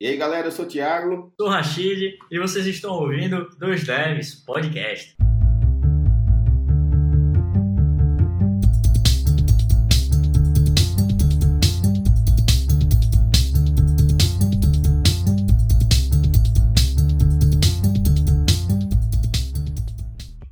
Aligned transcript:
E 0.00 0.06
aí, 0.06 0.16
galera, 0.16 0.46
eu 0.46 0.52
sou 0.52 0.64
o 0.64 0.68
Thiago. 0.68 1.32
Sou 1.36 1.48
o 1.48 1.50
Rachid 1.50 2.16
e 2.30 2.38
vocês 2.38 2.64
estão 2.68 2.92
ouvindo 2.92 3.48
Dois 3.58 3.84
Devs 3.84 4.32
Podcast. 4.32 5.16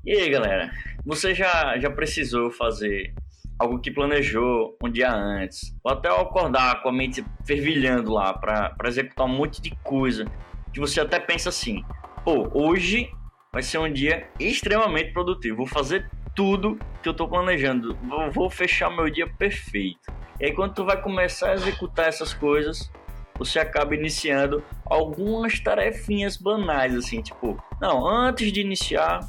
E 0.04 0.10
aí, 0.10 0.28
galera? 0.28 0.72
Você 1.04 1.32
já, 1.32 1.78
já 1.78 1.88
precisou 1.88 2.50
fazer 2.50 3.14
algo 3.59 3.79
que 3.79 3.91
planejou 3.91 4.77
um 4.82 4.91
dia 4.91 5.12
antes, 5.12 5.75
ou 5.82 5.93
até 5.93 6.09
ao 6.09 6.23
acordar 6.23 6.82
com 6.82 6.88
a 6.88 6.93
mente 6.93 7.25
fervilhando 7.45 8.12
lá 8.12 8.32
para 8.34 8.75
executar 8.84 9.27
um 9.27 9.36
monte 9.36 9.61
de 9.61 9.70
coisa, 9.82 10.25
que 10.73 10.80
você 10.80 11.00
até 11.00 11.18
pensa 11.18 11.48
assim: 11.48 11.84
pô, 12.24 12.48
hoje 12.52 13.11
vai 13.52 13.62
ser 13.62 13.78
um 13.78 13.91
dia 13.91 14.28
extremamente 14.38 15.12
produtivo, 15.12 15.56
vou 15.56 15.66
fazer 15.66 16.11
tudo 16.34 16.78
que 17.02 17.09
eu 17.09 17.14
tô 17.14 17.27
planejando, 17.27 17.97
vou, 18.02 18.30
vou 18.30 18.50
fechar 18.50 18.91
meu 18.91 19.09
dia 19.09 19.27
perfeito. 19.27 20.12
E 20.38 20.45
aí, 20.45 20.52
quando 20.52 20.75
tu 20.75 20.84
vai 20.84 21.00
começar 21.00 21.50
a 21.50 21.55
executar 21.55 22.09
essas 22.09 22.34
coisas, 22.34 22.92
você 23.38 23.59
acaba 23.59 23.95
iniciando 23.95 24.62
algumas 24.84 25.59
tarefinhas 25.59 26.36
banais, 26.36 26.95
assim, 26.95 27.23
tipo, 27.23 27.62
não, 27.80 28.06
antes 28.06 28.52
de 28.52 28.61
iniciar, 28.61 29.20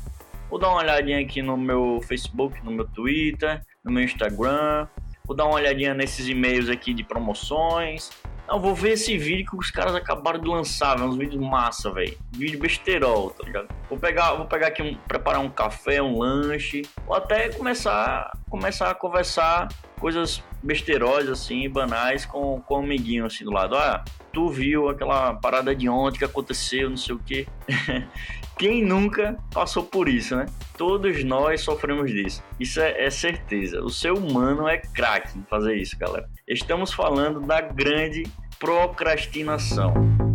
vou 0.49 0.59
dar 0.59 0.69
uma 0.69 0.79
olhadinha 0.79 1.19
aqui 1.19 1.41
no 1.41 1.55
meu 1.55 2.01
Facebook, 2.05 2.63
no 2.63 2.71
meu 2.71 2.85
Twitter, 2.85 3.61
no 3.87 3.93
meu 3.93 4.03
Instagram, 4.03 4.87
vou 5.25 5.35
dar 5.35 5.45
uma 5.45 5.55
olhadinha 5.55 5.93
nesses 5.93 6.27
e-mails 6.27 6.69
aqui 6.69 6.93
de 6.93 7.03
promoções. 7.03 8.09
Não, 8.47 8.61
vou 8.61 8.73
ver 8.73 8.91
esse 8.91 9.17
vídeo 9.17 9.45
que 9.45 9.57
os 9.57 9.69
caras 9.69 9.93
acabaram 9.93 10.39
de 10.39 10.47
lançar, 10.47 10.95
véio, 10.95 11.09
uns 11.09 11.17
vídeos 11.17 11.41
massa, 11.41 11.91
velho. 11.91 12.17
Vídeo 12.31 12.57
besterol, 12.57 13.29
tá 13.31 13.43
ligado? 13.43 13.67
Vou 13.89 13.99
pegar, 13.99 14.35
vou 14.35 14.45
pegar 14.45 14.67
aqui 14.67 14.81
um, 14.81 14.95
preparar 14.95 15.41
um 15.41 15.49
café, 15.49 16.01
um 16.01 16.19
lanche, 16.19 16.83
ou 17.05 17.13
até 17.13 17.49
começar, 17.49 18.31
começar 18.49 18.89
a 18.89 18.95
conversar 18.95 19.67
coisas 19.99 20.41
besterosas 20.63 21.41
assim, 21.41 21.69
banais 21.69 22.25
com, 22.25 22.61
com 22.61 22.75
um 22.75 22.83
amiguinho 22.83 23.25
assim 23.25 23.43
do 23.43 23.51
lado. 23.51 23.75
Ah, 23.75 24.05
tu 24.31 24.47
viu 24.47 24.87
aquela 24.87 25.33
parada 25.33 25.75
de 25.75 25.89
ontem 25.89 26.19
que 26.19 26.25
aconteceu, 26.25 26.89
não 26.89 26.97
sei 26.97 27.15
o 27.15 27.19
que. 27.19 27.45
Quem 28.57 28.83
nunca 28.83 29.37
passou 29.53 29.83
por 29.83 30.09
isso, 30.09 30.35
né? 30.35 30.47
Todos 30.75 31.23
nós 31.23 31.61
sofremos 31.61 32.11
disso. 32.11 32.43
Isso 32.59 32.79
é, 32.79 33.05
é 33.05 33.09
certeza. 33.11 33.81
O 33.81 33.89
ser 33.89 34.11
humano 34.11 34.67
é 34.67 34.77
craque 34.77 35.37
em 35.37 35.43
fazer 35.43 35.75
isso, 35.75 35.97
galera. 35.97 36.27
Estamos 36.47 36.91
falando 36.91 37.39
da 37.41 37.61
grande 37.61 38.23
procrastinação. 38.59 40.26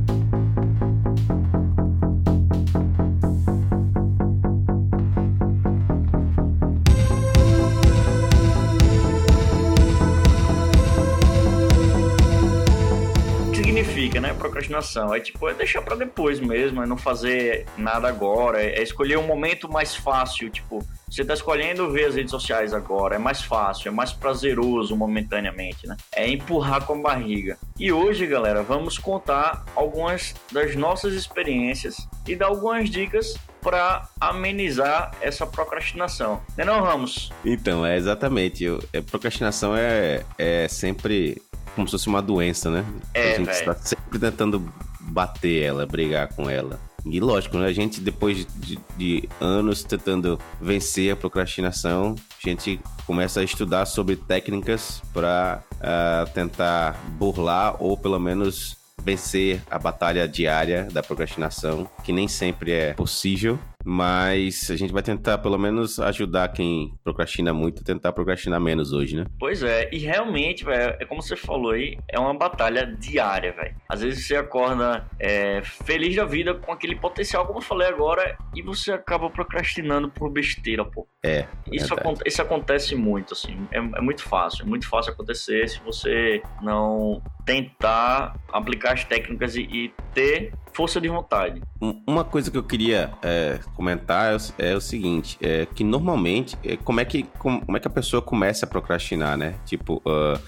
Procrastinação. 14.72 15.14
É 15.14 15.20
tipo, 15.20 15.48
é 15.48 15.54
deixar 15.54 15.82
para 15.82 15.96
depois 15.96 16.40
mesmo, 16.40 16.82
é 16.82 16.86
não 16.86 16.96
fazer 16.96 17.66
nada 17.76 18.08
agora, 18.08 18.62
é 18.62 18.82
escolher 18.82 19.18
um 19.18 19.26
momento 19.26 19.70
mais 19.70 19.94
fácil, 19.94 20.48
tipo, 20.48 20.84
você 21.08 21.24
tá 21.24 21.34
escolhendo 21.34 21.90
ver 21.90 22.06
as 22.06 22.14
redes 22.14 22.30
sociais 22.30 22.72
agora, 22.72 23.16
é 23.16 23.18
mais 23.18 23.42
fácil, 23.42 23.88
é 23.88 23.90
mais 23.90 24.12
prazeroso 24.12 24.96
momentaneamente, 24.96 25.86
né? 25.86 25.96
É 26.14 26.26
empurrar 26.26 26.86
com 26.86 26.94
a 26.94 27.02
barriga. 27.02 27.58
E 27.78 27.92
hoje, 27.92 28.26
galera, 28.26 28.62
vamos 28.62 28.98
contar 28.98 29.64
algumas 29.76 30.34
das 30.50 30.74
nossas 30.74 31.12
experiências 31.12 32.08
e 32.26 32.34
dar 32.34 32.46
algumas 32.46 32.88
dicas 32.88 33.36
para 33.60 34.08
amenizar 34.20 35.12
essa 35.20 35.46
procrastinação. 35.46 36.40
Não 36.56 36.64
é 36.64 36.66
não, 36.66 36.80
Ramos? 36.80 37.30
Então, 37.44 37.86
é 37.86 37.96
exatamente. 37.96 38.64
Eu, 38.64 38.82
é, 38.92 39.00
procrastinação 39.00 39.76
é, 39.76 40.24
é 40.36 40.66
sempre 40.66 41.40
como 41.74 41.86
se 41.86 41.92
fosse 41.92 42.08
uma 42.08 42.22
doença, 42.22 42.70
né? 42.70 42.84
É, 43.14 43.34
a 43.34 43.38
gente 43.38 43.50
está 43.50 43.74
sempre 43.74 44.18
tentando 44.18 44.72
bater 45.00 45.62
ela, 45.62 45.86
brigar 45.86 46.28
com 46.28 46.48
ela. 46.48 46.78
E 47.04 47.18
lógico, 47.18 47.58
né? 47.58 47.66
A 47.66 47.72
gente, 47.72 48.00
depois 48.00 48.46
de, 48.56 48.78
de, 48.96 49.28
anos 49.40 49.82
tentando 49.82 50.38
vencer 50.60 51.12
a 51.12 51.16
procrastinação, 51.16 52.14
a 52.42 52.48
gente 52.48 52.80
começa 53.06 53.40
a 53.40 53.44
estudar 53.44 53.86
sobre 53.86 54.14
técnicas 54.16 55.02
para 55.12 55.62
uh, 55.74 55.76
ah, 55.80 56.26
tentar 56.32 56.92
burlar 57.18 57.76
ou 57.82 57.96
pelo 57.96 58.20
menos 58.20 58.76
vencer 59.04 59.60
a 59.68 59.78
batalha 59.78 60.28
diária 60.28 60.88
da 60.92 61.02
procrastinação, 61.02 61.88
que 62.04 62.12
nem 62.12 62.28
sempre 62.28 62.70
é 62.70 62.94
possível, 62.94 63.58
mas 63.84 64.70
a 64.70 64.76
gente 64.76 64.92
vai 64.92 65.02
tentar 65.02 65.38
pelo 65.38 65.58
menos 65.58 65.98
ajudar 65.98 66.48
quem 66.48 66.94
procrastina 67.02 67.52
muito, 67.52 67.84
tentar 67.84 68.12
procrastinar 68.12 68.60
menos 68.60 68.92
hoje, 68.92 69.16
né? 69.16 69.24
Pois 69.38 69.62
é, 69.62 69.88
e 69.92 69.98
realmente, 69.98 70.64
velho, 70.64 70.96
é 70.98 71.04
como 71.04 71.22
você 71.22 71.36
falou 71.36 71.72
aí, 71.72 71.98
é 72.08 72.18
uma 72.18 72.34
batalha 72.34 72.86
diária, 72.86 73.52
velho. 73.52 73.74
Às 73.88 74.02
vezes 74.02 74.26
você 74.26 74.36
acorda 74.36 75.06
é, 75.18 75.62
feliz 75.62 76.16
da 76.16 76.24
vida 76.24 76.54
com 76.54 76.72
aquele 76.72 76.96
potencial, 76.96 77.46
como 77.46 77.58
eu 77.58 77.62
falei 77.62 77.88
agora, 77.88 78.36
e 78.54 78.62
você 78.62 78.92
acaba 78.92 79.28
procrastinando 79.30 80.10
por 80.10 80.30
besteira, 80.30 80.84
pô. 80.84 81.06
É. 81.24 81.46
Isso, 81.70 81.94
aconte 81.94 82.22
isso 82.26 82.42
acontece 82.42 82.94
muito, 82.94 83.34
assim, 83.34 83.66
é, 83.70 83.78
é 83.78 84.00
muito 84.00 84.22
fácil, 84.22 84.64
é 84.64 84.66
muito 84.66 84.88
fácil 84.88 85.12
acontecer 85.12 85.68
se 85.68 85.80
você 85.80 86.42
não 86.60 87.22
tentar 87.44 88.36
aplicar 88.52 88.92
as 88.92 89.04
técnicas 89.04 89.56
e, 89.56 89.62
e 89.62 89.94
ter 90.12 90.52
força 90.72 91.00
de 91.00 91.08
vontade. 91.08 91.62
Uma 92.06 92.24
coisa 92.24 92.50
que 92.50 92.56
eu 92.56 92.62
queria 92.62 93.12
é, 93.22 93.60
comentar 93.74 94.34
é, 94.58 94.70
é, 94.70 94.74
o 94.74 94.80
seguinte, 94.80 95.38
é 95.40 95.66
que 95.66 95.84
normalmente, 95.84 96.56
é, 96.64 96.76
como, 96.76 97.00
é 97.00 97.04
que, 97.04 97.24
como, 97.38 97.76
é 97.76 97.80
que 97.80 97.88
a 97.88 97.90
pessoa 97.90 98.22
começa 98.22 98.66
a 98.66 98.68
procrastinar, 98.68 99.36
né? 99.36 99.54
Tipo, 99.64 100.02
uh, 100.06 100.38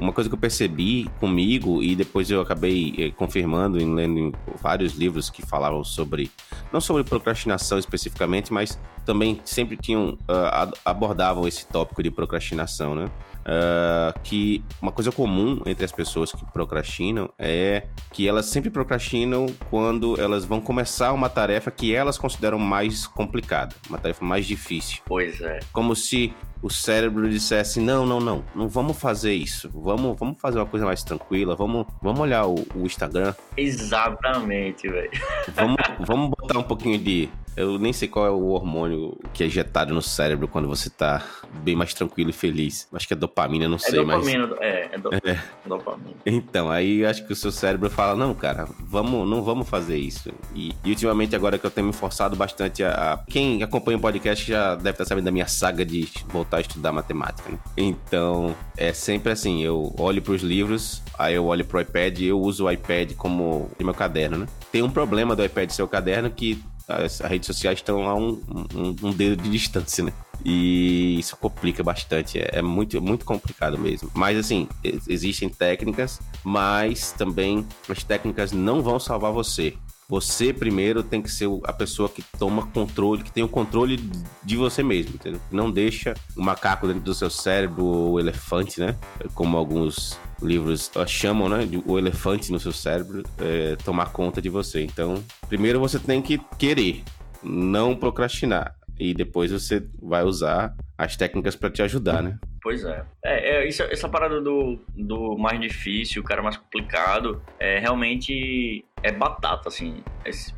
uma 0.00 0.12
coisa 0.12 0.30
que 0.30 0.34
eu 0.34 0.38
percebi 0.38 1.08
comigo 1.20 1.82
e 1.82 1.94
depois 1.94 2.30
eu 2.30 2.40
acabei 2.40 2.94
é, 2.98 3.10
confirmando 3.10 3.80
em 3.80 3.94
lendo 3.94 4.34
vários 4.60 4.94
livros 4.94 5.28
que 5.28 5.42
falavam 5.42 5.84
sobre, 5.84 6.30
não 6.72 6.80
sobre 6.80 7.04
procrastinação 7.04 7.78
especificamente, 7.78 8.52
mas 8.52 8.78
também 9.10 9.40
sempre 9.44 9.76
tinham, 9.76 10.10
uh, 10.10 10.72
abordavam 10.84 11.48
esse 11.48 11.66
tópico 11.66 12.00
de 12.00 12.12
procrastinação, 12.12 12.94
né? 12.94 13.06
Uh, 13.40 14.16
que 14.22 14.62
uma 14.80 14.92
coisa 14.92 15.10
comum 15.10 15.60
entre 15.66 15.84
as 15.84 15.90
pessoas 15.90 16.30
que 16.30 16.44
procrastinam 16.52 17.28
é 17.36 17.86
que 18.12 18.28
elas 18.28 18.46
sempre 18.46 18.70
procrastinam 18.70 19.46
quando 19.68 20.20
elas 20.20 20.44
vão 20.44 20.60
começar 20.60 21.12
uma 21.12 21.28
tarefa 21.28 21.70
que 21.72 21.92
elas 21.92 22.18
consideram 22.18 22.58
mais 22.58 23.06
complicada, 23.06 23.74
uma 23.88 23.98
tarefa 23.98 24.24
mais 24.24 24.46
difícil. 24.46 25.02
Pois 25.06 25.40
é. 25.40 25.58
Como 25.72 25.96
se 25.96 26.32
o 26.62 26.70
cérebro 26.70 27.28
dissesse: 27.28 27.80
não, 27.80 28.06
não, 28.06 28.20
não, 28.20 28.44
não 28.54 28.68
vamos 28.68 28.96
fazer 28.96 29.32
isso, 29.32 29.68
vamos, 29.74 30.16
vamos 30.20 30.40
fazer 30.40 30.58
uma 30.58 30.66
coisa 30.66 30.86
mais 30.86 31.02
tranquila, 31.02 31.56
vamos, 31.56 31.86
vamos 32.00 32.20
olhar 32.20 32.46
o, 32.46 32.54
o 32.76 32.86
Instagram. 32.86 33.34
Exatamente, 33.56 34.88
velho. 34.88 35.10
Vamos, 35.56 35.76
vamos 36.06 36.30
botar 36.30 36.58
um 36.58 36.62
pouquinho 36.62 36.98
de 36.98 37.28
eu 37.56 37.78
nem 37.78 37.92
sei 37.92 38.08
qual 38.08 38.26
é 38.26 38.30
o 38.30 38.48
hormônio 38.48 38.99
que 39.32 39.42
é 39.42 39.46
injetado 39.46 39.94
no 39.94 40.02
cérebro 40.02 40.48
quando 40.48 40.68
você 40.68 40.90
tá 40.90 41.22
bem 41.62 41.76
mais 41.76 41.94
tranquilo 41.94 42.30
e 42.30 42.32
feliz. 42.32 42.88
Acho 42.92 43.06
que 43.06 43.14
é 43.14 43.16
dopamina, 43.16 43.68
não 43.68 43.76
é 43.76 43.78
sei, 43.78 44.04
dopamina, 44.04 44.46
mas. 44.46 44.60
É, 44.60 44.90
é, 44.92 44.98
do... 44.98 45.14
é 45.14 45.42
dopamina. 45.66 46.16
Então, 46.24 46.70
aí 46.70 47.04
acho 47.04 47.26
que 47.26 47.32
o 47.32 47.36
seu 47.36 47.50
cérebro 47.52 47.88
fala: 47.90 48.16
não, 48.16 48.34
cara, 48.34 48.68
vamos, 48.80 49.28
não 49.28 49.42
vamos 49.42 49.68
fazer 49.68 49.96
isso. 49.96 50.32
E, 50.54 50.74
e 50.84 50.90
ultimamente, 50.90 51.34
agora 51.36 51.58
que 51.58 51.66
eu 51.66 51.70
tenho 51.70 51.86
me 51.86 51.92
forçado 51.92 52.36
bastante 52.36 52.82
a, 52.82 53.14
a, 53.14 53.18
Quem 53.18 53.62
acompanha 53.62 53.98
o 53.98 54.00
podcast 54.00 54.46
já 54.46 54.74
deve 54.74 54.90
estar 54.90 55.04
sabendo 55.04 55.24
da 55.24 55.30
minha 55.30 55.48
saga 55.48 55.84
de 55.84 56.08
voltar 56.28 56.58
a 56.58 56.60
estudar 56.60 56.92
matemática, 56.92 57.50
né? 57.50 57.58
Então, 57.76 58.54
é 58.76 58.92
sempre 58.92 59.32
assim: 59.32 59.62
eu 59.62 59.94
olho 59.98 60.22
para 60.22 60.32
os 60.32 60.42
livros, 60.42 61.02
aí 61.18 61.34
eu 61.34 61.46
olho 61.46 61.64
pro 61.64 61.80
iPad 61.80 62.18
e 62.20 62.26
eu 62.26 62.40
uso 62.40 62.64
o 62.64 62.70
iPad 62.70 63.14
como 63.14 63.70
meu 63.78 63.94
caderno, 63.94 64.38
né? 64.38 64.46
Tem 64.70 64.82
um 64.82 64.90
problema 64.90 65.34
do 65.34 65.44
iPad 65.44 65.70
ser 65.70 65.82
o 65.82 65.88
caderno 65.88 66.30
que 66.30 66.62
as, 66.90 67.20
as 67.20 67.30
redes 67.30 67.46
sociais 67.46 67.78
estão 67.78 68.08
a 68.08 68.14
um, 68.14 68.40
um, 68.74 69.08
um, 69.08 69.12
dedo 69.12 69.42
de 69.42 69.50
distância, 69.50 70.04
né? 70.04 70.12
E 70.44 71.18
isso 71.18 71.36
complica 71.36 71.82
bastante, 71.82 72.38
é, 72.38 72.50
é 72.54 72.62
muito, 72.62 73.00
muito 73.00 73.24
complicado 73.24 73.78
mesmo. 73.78 74.10
Mas 74.14 74.38
assim, 74.38 74.68
existem 75.06 75.48
técnicas, 75.48 76.18
mas 76.42 77.12
também 77.12 77.66
as 77.88 78.02
técnicas 78.02 78.52
não 78.52 78.82
vão 78.82 78.98
salvar 78.98 79.32
você. 79.32 79.74
Você 80.10 80.52
primeiro 80.52 81.04
tem 81.04 81.22
que 81.22 81.30
ser 81.30 81.48
a 81.62 81.72
pessoa 81.72 82.08
que 82.08 82.20
toma 82.36 82.66
controle, 82.66 83.22
que 83.22 83.30
tem 83.30 83.44
o 83.44 83.48
controle 83.48 83.96
de 84.42 84.56
você 84.56 84.82
mesmo, 84.82 85.14
entendeu? 85.14 85.40
Não 85.52 85.70
deixa 85.70 86.14
o 86.36 86.42
macaco 86.42 86.88
dentro 86.88 87.02
do 87.02 87.14
seu 87.14 87.30
cérebro 87.30 87.84
ou 87.84 88.12
o 88.14 88.20
elefante, 88.20 88.80
né? 88.80 88.96
Como 89.34 89.56
alguns 89.56 90.18
livros 90.42 90.90
chamam, 91.06 91.48
né? 91.48 91.58
O 91.86 91.96
elefante 91.96 92.50
no 92.50 92.58
seu 92.58 92.72
cérebro 92.72 93.22
é, 93.38 93.76
tomar 93.76 94.10
conta 94.10 94.42
de 94.42 94.48
você. 94.48 94.82
Então, 94.82 95.22
primeiro 95.48 95.78
você 95.78 95.96
tem 95.96 96.20
que 96.20 96.38
querer, 96.58 97.04
não 97.40 97.94
procrastinar. 97.94 98.74
E 98.98 99.14
depois 99.14 99.52
você 99.52 99.86
vai 100.02 100.24
usar 100.24 100.74
as 100.98 101.16
técnicas 101.16 101.54
para 101.54 101.70
te 101.70 101.82
ajudar, 101.82 102.20
né? 102.20 102.36
Pois 102.62 102.84
é. 102.84 103.04
é, 103.24 103.56
é 103.56 103.68
isso, 103.68 103.82
essa 103.84 104.08
parada 104.08 104.40
do, 104.40 104.78
do 104.94 105.36
mais 105.38 105.58
difícil, 105.58 106.20
o 106.20 106.24
cara 106.24 106.42
mais 106.42 106.56
complicado, 106.56 107.42
é 107.58 107.78
realmente 107.78 108.84
é 109.02 109.10
batata, 109.10 109.68
assim. 109.68 110.02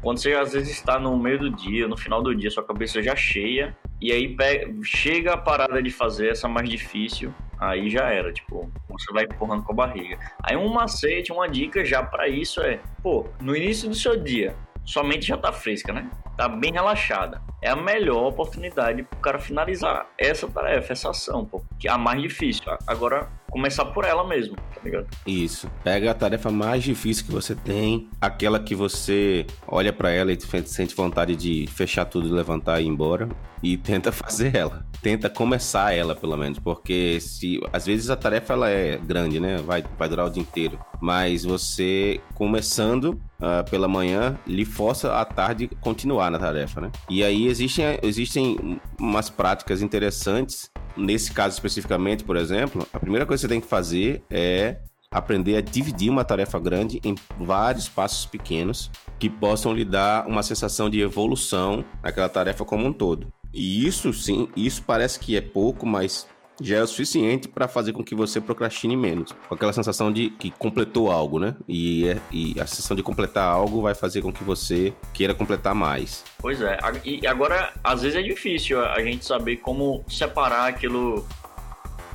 Quando 0.01 0.19
você 0.19 0.35
às 0.35 0.53
vezes 0.53 0.71
está 0.71 0.99
no 0.99 1.17
meio 1.17 1.39
do 1.39 1.51
dia, 1.51 1.87
no 1.87 1.97
final 1.97 2.21
do 2.21 2.35
dia, 2.35 2.51
sua 2.51 2.65
cabeça 2.65 3.01
já 3.01 3.15
cheia, 3.15 3.77
e 4.01 4.11
aí 4.11 4.35
pega, 4.35 4.73
chega 4.83 5.35
a 5.35 5.37
parada 5.37 5.81
de 5.81 5.91
fazer 5.91 6.31
essa 6.31 6.49
mais 6.49 6.69
difícil, 6.69 7.33
aí 7.59 7.89
já 7.89 8.11
era, 8.11 8.33
tipo, 8.33 8.71
você 8.89 9.13
vai 9.13 9.25
empurrando 9.25 9.63
com 9.63 9.73
a 9.73 9.77
barriga. 9.77 10.19
Aí 10.43 10.57
um 10.57 10.73
macete, 10.73 11.31
uma 11.31 11.49
dica 11.49 11.85
já 11.85 12.03
para 12.03 12.27
isso 12.27 12.61
é, 12.61 12.81
pô, 13.01 13.29
no 13.41 13.55
início 13.55 13.89
do 13.89 13.95
seu 13.95 14.17
dia, 14.17 14.57
sua 14.85 15.05
mente 15.05 15.27
já 15.27 15.37
tá 15.37 15.53
fresca, 15.53 15.93
né? 15.93 16.11
Tá 16.37 16.49
bem 16.49 16.73
relaxada. 16.73 17.41
É 17.63 17.71
a 17.71 17.77
melhor 17.77 18.27
oportunidade 18.27 19.05
pro 19.05 19.21
cara 19.21 19.39
finalizar 19.39 20.09
essa 20.19 20.49
tarefa, 20.49 20.93
essa 20.93 21.11
ação, 21.11 21.45
pô, 21.45 21.63
que 21.79 21.87
é 21.87 21.93
a 21.93 21.97
mais 21.97 22.21
difícil. 22.21 22.65
Agora, 22.89 23.31
começar 23.53 23.85
por 23.85 24.05
ela 24.07 24.27
mesmo, 24.27 24.57
tá 24.57 24.81
ligado? 24.83 25.07
Isso. 25.27 25.71
Pega 25.85 26.11
a 26.11 26.15
tarefa 26.15 26.51
mais 26.51 26.83
difícil 26.83 27.27
que 27.27 27.31
você 27.31 27.55
tem, 27.55 28.09
aquela 28.19 28.59
que 28.59 28.75
você 28.75 29.47
olha 29.69 29.93
para 29.93 30.11
ela 30.11 30.33
e 30.33 30.39
sente 30.65 30.97
vontade 30.97 31.37
de 31.37 31.67
fechar 31.69 32.07
tudo, 32.07 32.35
levantar 32.35 32.81
e 32.81 32.85
ir 32.85 32.89
embora, 32.89 33.29
e 33.63 33.77
tenta 33.79 34.11
fazer 34.11 34.57
ela. 34.57 34.87
Tenta 35.03 35.29
começar 35.29 35.93
ela, 35.93 36.15
pelo 36.15 36.37
menos, 36.37 36.59
porque 36.59 37.21
se 37.21 37.61
às 37.73 37.85
vezes 37.85 38.09
a 38.09 38.17
tarefa 38.17 38.55
ela 38.55 38.71
é 38.71 38.97
grande, 38.97 39.39
né? 39.39 39.59
Vai, 39.59 39.85
vai 39.99 40.09
durar 40.09 40.27
o 40.27 40.31
dia 40.31 40.41
inteiro. 40.41 40.79
Mas 41.01 41.45
você 41.45 42.21
começando 42.35 43.21
uh, 43.41 43.69
pela 43.69 43.89
manhã 43.89 44.39
lhe 44.47 44.65
força 44.65 45.13
à 45.17 45.25
tarde 45.25 45.69
continuar 45.81 46.31
na 46.31 46.39
tarefa, 46.39 46.81
né? 46.81 46.93
E 47.11 47.25
aí 47.25 47.49
existem, 47.53 47.99
existem 48.03 48.81
umas 48.99 49.31
práticas 49.31 49.81
interessantes 49.83 50.71
Nesse 50.97 51.33
caso 51.33 51.55
especificamente, 51.55 52.25
por 52.25 52.37
exemplo, 52.37 52.87
a 52.93 52.99
primeira 52.99 53.25
coisa 53.25 53.41
que 53.41 53.49
você 53.49 53.55
tem 53.55 53.61
que 53.61 53.67
fazer 53.67 54.23
é 54.31 54.77
aprender 55.11 55.57
a 55.57 55.61
dividir 55.61 56.11
uma 56.11 56.25
tarefa 56.25 56.59
grande 56.59 57.01
em 57.05 57.15
vários 57.39 57.89
passos 57.89 58.27
pequenos 58.27 58.91
que 59.19 59.29
possam 59.29 59.75
lhe 59.75 59.85
dar 59.85 60.27
uma 60.27 60.43
sensação 60.43 60.89
de 60.89 61.01
evolução 61.01 61.85
naquela 62.03 62.29
tarefa 62.29 62.65
como 62.65 62.87
um 62.87 62.93
todo. 62.93 63.33
E 63.53 63.87
isso 63.87 64.13
sim, 64.13 64.49
isso 64.57 64.83
parece 64.83 65.19
que 65.19 65.37
é 65.37 65.41
pouco, 65.41 65.87
mas 65.87 66.27
já 66.63 66.79
é 66.79 66.83
o 66.83 66.87
suficiente 66.87 67.49
para 67.49 67.69
fazer 67.69 67.93
com 67.93 68.03
que 68.03 68.15
você 68.15 68.41
procrastine 68.41 68.97
menos. 68.97 69.33
Com 69.49 69.55
aquela 69.55 69.73
sensação 69.73 70.13
de 70.13 70.31
que 70.31 70.51
completou 70.51 71.11
algo, 71.11 71.39
né? 71.39 71.57
E, 71.69 72.09
é, 72.09 72.19
e 72.31 72.61
a 72.61 72.67
sensação 72.67 72.97
de 72.97 73.03
completar 73.03 73.45
algo 73.45 73.83
vai 73.83 73.95
fazer 73.95 74.23
com 74.23 74.33
que 74.33 74.45
você 74.45 74.93
queira 75.13 75.35
completar 75.35 75.75
mais. 75.75 76.25
Pois 76.39 76.61
é. 76.61 76.79
E 77.05 77.27
agora, 77.27 77.73
às 77.83 78.03
vezes 78.03 78.19
é 78.19 78.23
difícil 78.23 78.81
a 78.85 79.01
gente 79.03 79.25
saber 79.25 79.57
como 79.57 80.05
separar 80.09 80.69
aquilo 80.69 81.27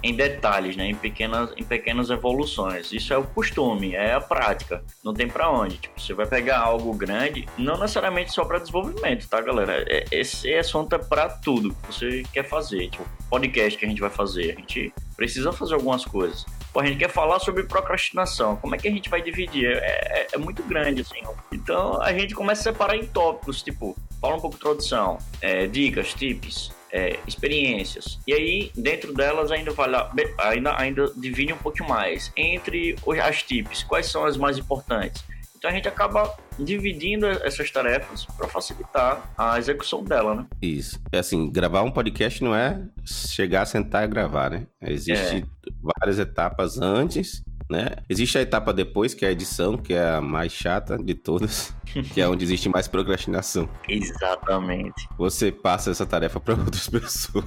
em 0.04 0.16
detalhes, 0.16 0.76
né? 0.76 0.88
em, 0.88 0.96
pequenas, 0.96 1.52
em 1.58 1.64
pequenas 1.64 2.10
evoluções. 2.10 2.92
Isso 2.92 3.14
é 3.14 3.18
o 3.18 3.24
costume, 3.24 3.96
é 3.96 4.14
a 4.14 4.22
prática. 4.22 4.84
Não 5.04 5.14
tem 5.14 5.28
para 5.28 5.50
onde. 5.50 5.78
Tipo, 5.78 6.00
você 6.00 6.14
vai 6.14 6.26
pegar 6.26 6.60
algo 6.60 6.94
grande, 6.94 7.48
não 7.58 7.78
necessariamente 7.80 8.32
só 8.32 8.46
para 8.46 8.60
desenvolvimento, 8.60 9.28
tá, 9.28 9.42
galera? 9.42 9.84
É, 9.88 10.06
esse 10.12 10.54
assunto 10.54 10.94
é 10.94 10.98
para 10.98 11.30
tudo 11.30 11.76
que 11.76 11.94
você 11.94 12.24
quer 12.34 12.44
fazer. 12.44 12.90
Tipo, 12.90 13.06
podcast 13.30 13.78
que 13.78 13.86
a 13.86 13.90
gente 13.90 14.02
vai 14.02 14.10
fazer. 14.10 14.52
A 14.52 14.60
gente 14.60 14.94
precisa 15.16 15.52
fazer 15.52 15.74
algumas 15.74 16.06
coisas. 16.06 16.46
Pô, 16.72 16.80
a 16.80 16.86
gente 16.86 16.98
quer 16.98 17.10
falar 17.10 17.40
sobre 17.40 17.64
procrastinação. 17.64 18.56
Como 18.58 18.76
é 18.76 18.78
que 18.78 18.88
a 18.88 18.92
gente 18.92 19.10
vai 19.10 19.22
dividir? 19.22 19.66
É, 19.66 19.78
é, 19.78 20.28
é 20.34 20.38
muito 20.38 20.62
grande, 20.64 21.02
assim. 21.02 21.22
Então 21.52 22.02
a 22.02 22.14
gente 22.14 22.36
começa 22.36 22.62
a 22.62 22.74
separar 22.74 22.96
em 22.96 23.06
tópicos, 23.06 23.64
tipo, 23.64 23.96
fala 24.22 24.36
um 24.36 24.40
pouco 24.40 24.56
de 24.56 24.62
introdução, 24.62 25.18
é, 25.42 25.66
dicas, 25.66 26.14
tips, 26.14 26.72
é, 26.98 27.20
experiências. 27.28 28.20
E 28.26 28.34
aí, 28.34 28.72
dentro 28.76 29.14
delas, 29.14 29.52
ainda 29.52 29.72
vai 29.72 29.88
lá, 29.88 30.12
ainda, 30.40 30.82
ainda 30.82 31.12
divide 31.16 31.54
um 31.54 31.58
pouco 31.58 31.84
mais 31.88 32.32
entre 32.36 32.96
as 33.24 33.44
tips, 33.44 33.84
quais 33.84 34.08
são 34.08 34.26
as 34.26 34.36
mais 34.36 34.58
importantes. 34.58 35.24
Então 35.56 35.70
a 35.70 35.74
gente 35.74 35.88
acaba 35.88 36.36
dividindo 36.60 37.26
essas 37.26 37.70
tarefas 37.72 38.26
para 38.26 38.48
facilitar 38.48 39.32
a 39.38 39.58
execução 39.58 40.04
dela, 40.04 40.36
né? 40.36 40.46
Isso. 40.62 41.00
É 41.12 41.20
assim, 41.20 41.52
gravar 41.52 41.82
um 41.82 41.92
podcast 41.92 42.44
não 42.44 42.56
é 42.56 42.80
chegar, 43.04 43.66
sentar 43.66 44.04
e 44.04 44.08
gravar, 44.08 44.52
né? 44.52 44.68
Existem 44.82 45.40
é. 45.40 45.72
várias 45.82 46.20
etapas 46.20 46.80
antes 46.80 47.44
né? 47.70 47.90
Existe 48.10 48.38
a 48.38 48.42
etapa 48.42 48.74
depois, 48.74 49.14
que 49.14 49.26
é 49.26 49.30
a 49.30 49.32
edição, 49.32 49.78
que 49.78 49.94
é 49.94 50.16
a 50.16 50.22
mais 50.22 50.52
chata 50.52 50.98
de 50.98 51.14
todas, 51.14 51.76
que 52.14 52.22
é 52.22 52.28
onde 52.28 52.44
existe 52.44 52.70
mais 52.70 52.88
procrastinação. 52.88 53.70
Exatamente. 53.88 55.08
Você 55.18 55.52
passa 55.52 55.92
essa 55.92 56.06
tarefa 56.06 56.40
para 56.40 56.56
outras 56.56 56.88
pessoas. 56.90 57.46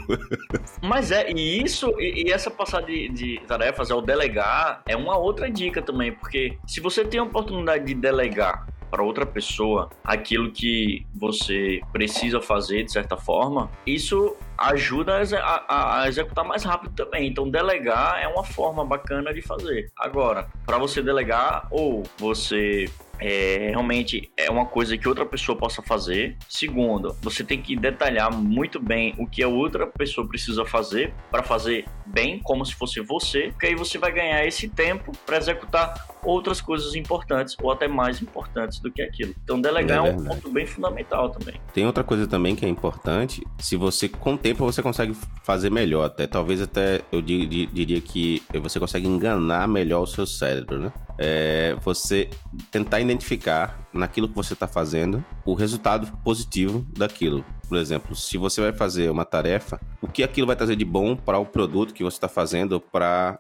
Mas 0.83 1.11
é, 1.11 1.31
e 1.31 1.63
isso, 1.63 1.93
e, 1.99 2.29
e 2.29 2.33
essa 2.33 2.51
passada 2.51 2.87
de, 2.87 3.09
de 3.09 3.41
tarefas, 3.47 3.91
é 3.91 3.95
o 3.95 4.01
delegar, 4.01 4.83
é 4.87 4.97
uma 4.97 5.17
outra 5.17 5.51
dica 5.51 5.81
também, 5.81 6.13
porque 6.13 6.59
se 6.67 6.81
você 6.81 7.05
tem 7.05 7.21
a 7.21 7.25
oportunidade 7.25 7.85
de 7.85 7.95
delegar 7.95 8.67
para 8.91 9.03
outra 9.03 9.25
pessoa 9.25 9.89
aquilo 10.05 10.51
que 10.51 11.07
você 11.15 11.81
precisa 11.93 12.41
fazer 12.41 12.85
de 12.85 12.93
certa 12.93 13.17
forma, 13.17 13.71
isso 13.87 14.37
ajuda 14.59 15.21
a, 15.21 15.65
a, 15.69 16.03
a, 16.03 16.09
executar 16.09 16.45
mais 16.45 16.65
rápido 16.65 16.93
também. 16.95 17.29
Então, 17.29 17.49
delegar 17.49 18.21
é 18.23 18.29
uma 18.29 18.45
forma 18.45 18.85
bacana 18.85 19.33
de 19.33 19.41
fazer. 19.41 19.91
Agora, 19.97 20.49
para 20.67 20.77
você 20.77 21.03
delegar 21.03 21.67
ou 21.71 22.03
você 22.19 22.91
é, 23.21 23.69
realmente 23.71 24.31
é 24.37 24.51
uma 24.51 24.67
coisa 24.67 24.97
que 24.97 25.09
outra 25.09 25.27
pessoa 25.27 25.57
possa 25.57 25.83
fazer. 25.83 26.37
Segundo, 26.49 27.17
você 27.23 27.45
tem 27.45 27.61
que 27.61 27.77
detalhar 27.77 28.33
muito 28.33 28.81
bem 28.81 29.15
o 29.19 29.27
que 29.27 29.43
a 29.43 29.49
outra 29.49 29.87
pessoa 29.87 30.27
precisa 30.27 30.65
fazer 30.65 31.13
para 31.31 31.43
fazer 31.43 31.85
bem, 32.07 32.41
como 32.41 32.65
se 32.65 32.75
fosse 32.75 33.01
você, 33.01 33.49
porque 33.51 33.67
aí 33.67 33.75
você 33.75 33.99
vai 33.99 34.13
ganhar 34.13 34.45
esse 34.45 34.69
tempo 34.69 35.13
para 35.25 35.37
executar 35.37 35.95
outras 36.23 36.61
coisas 36.61 36.95
importantes 36.95 37.57
ou 37.63 37.71
até 37.71 37.87
mais 37.87 38.21
importantes 38.21 38.81
do 38.81 38.91
que 38.91 39.01
aquilo. 39.01 39.35
Então, 39.43 39.61
delegar 39.61 40.05
é, 40.05 40.09
é 40.09 40.13
um 40.13 40.25
ponto 40.25 40.51
bem 40.51 40.67
fundamental 40.67 41.31
também. 41.31 41.61
Tem 41.73 41.87
outra 41.87 42.03
coisa 42.03 42.27
também 42.27 42.57
que 42.57 42.65
é 42.65 42.69
importante, 42.69 43.43
se 43.59 43.77
você 43.77 44.09
com 44.09 44.35
o 44.35 44.39
tempo 44.39 44.65
você 44.65 44.83
consegue 44.83 45.15
fazer 45.43 45.71
melhor, 45.71 46.05
até 46.05 46.27
talvez 46.27 46.61
até 46.61 47.01
eu 47.13 47.23
diria 47.23 48.01
que 48.01 48.43
você 48.61 48.81
consegue 48.81 49.07
enganar 49.07 49.69
melhor 49.69 50.03
o 50.03 50.07
seu 50.07 50.27
cérebro, 50.27 50.79
né? 50.79 50.93
É 51.19 51.77
você 51.83 52.31
tentar 52.71 53.01
identificar 53.01 53.79
naquilo 53.93 54.29
que 54.29 54.35
você 54.35 54.55
está 54.55 54.67
fazendo 54.67 55.25
o 55.45 55.55
resultado 55.55 56.07
positivo 56.25 56.87
daquilo. 56.97 57.45
Por 57.69 57.79
exemplo, 57.79 58.17
se 58.17 58.37
você 58.37 58.61
vai 58.61 58.73
fazer 58.73 59.11
uma 59.11 59.25
tarefa, 59.25 59.81
o 60.03 60.09
que 60.09 60.23
aquilo 60.23 60.47
vai 60.47 60.57
trazer 60.57 60.77
de 60.77 60.85
bom 60.85 61.15
para 61.15 61.39
o 61.39 61.47
produto 61.47 61.95
que 61.95 62.03
você 62.03 62.17
está 62.17 62.29
fazendo, 62.29 62.81
para 62.81 63.39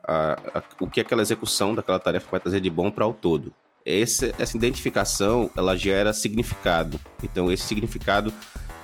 o 0.80 0.86
que 0.86 1.00
aquela 1.00 1.22
execução 1.22 1.74
daquela 1.74 1.98
tarefa 1.98 2.30
vai 2.30 2.40
trazer 2.40 2.60
de 2.60 2.70
bom 2.70 2.90
para 2.90 3.06
o 3.06 3.12
todo. 3.12 3.52
Esse, 3.84 4.34
essa 4.38 4.56
identificação 4.56 5.50
ela 5.56 5.76
gera 5.76 6.12
significado. 6.12 7.00
Então 7.22 7.50
esse 7.50 7.64
significado 7.64 8.32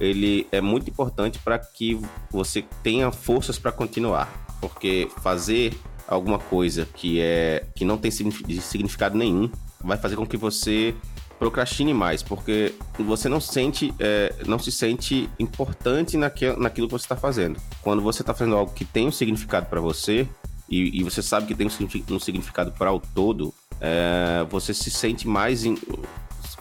ele 0.01 0.47
é 0.51 0.61
muito 0.61 0.91
importante 0.91 1.39
para 1.39 1.59
que 1.59 2.01
você 2.31 2.65
tenha 2.83 3.11
forças 3.11 3.59
para 3.59 3.73
continuar, 3.73 4.29
porque 4.61 5.09
fazer 5.23 5.75
alguma 6.07 6.39
coisa 6.39 6.87
que 6.95 7.21
é 7.21 7.65
que 7.75 7.85
não 7.85 7.99
tem 7.99 8.11
significado 8.11 9.17
nenhum 9.17 9.51
vai 9.83 9.97
fazer 9.97 10.17
com 10.17 10.27
que 10.27 10.37
você 10.37 10.95
procrastine 11.39 11.93
mais, 11.93 12.23
porque 12.23 12.75
você 12.99 13.29
não 13.29 13.41
sente, 13.41 13.93
é, 13.99 14.35
não 14.47 14.59
se 14.59 14.73
sente 14.73 15.29
importante 15.39 16.17
naquilo, 16.17 16.59
naquilo 16.59 16.87
que 16.89 16.93
você 16.93 17.05
está 17.05 17.17
fazendo. 17.17 17.61
Quando 17.83 18.03
você 18.03 18.23
está 18.23 18.33
fazendo 18.33 18.57
algo 18.57 18.73
que 18.73 18.85
tem 18.85 19.07
um 19.07 19.13
significado 19.13 19.67
para 19.67 19.81
você 19.81 20.27
e, 20.69 20.99
e, 21.01 21.05
você 21.05 21.23
sabe 21.23 21.47
que 21.47 21.55
tem 21.55 21.67
um 21.67 22.19
significado 22.19 22.73
para 22.73 22.93
o 22.93 22.99
todo, 22.99 23.55
é, 23.81 24.47
você 24.49 24.73
se 24.73 24.91
sente 24.91 25.29
mais 25.29 25.65
em, 25.65 25.77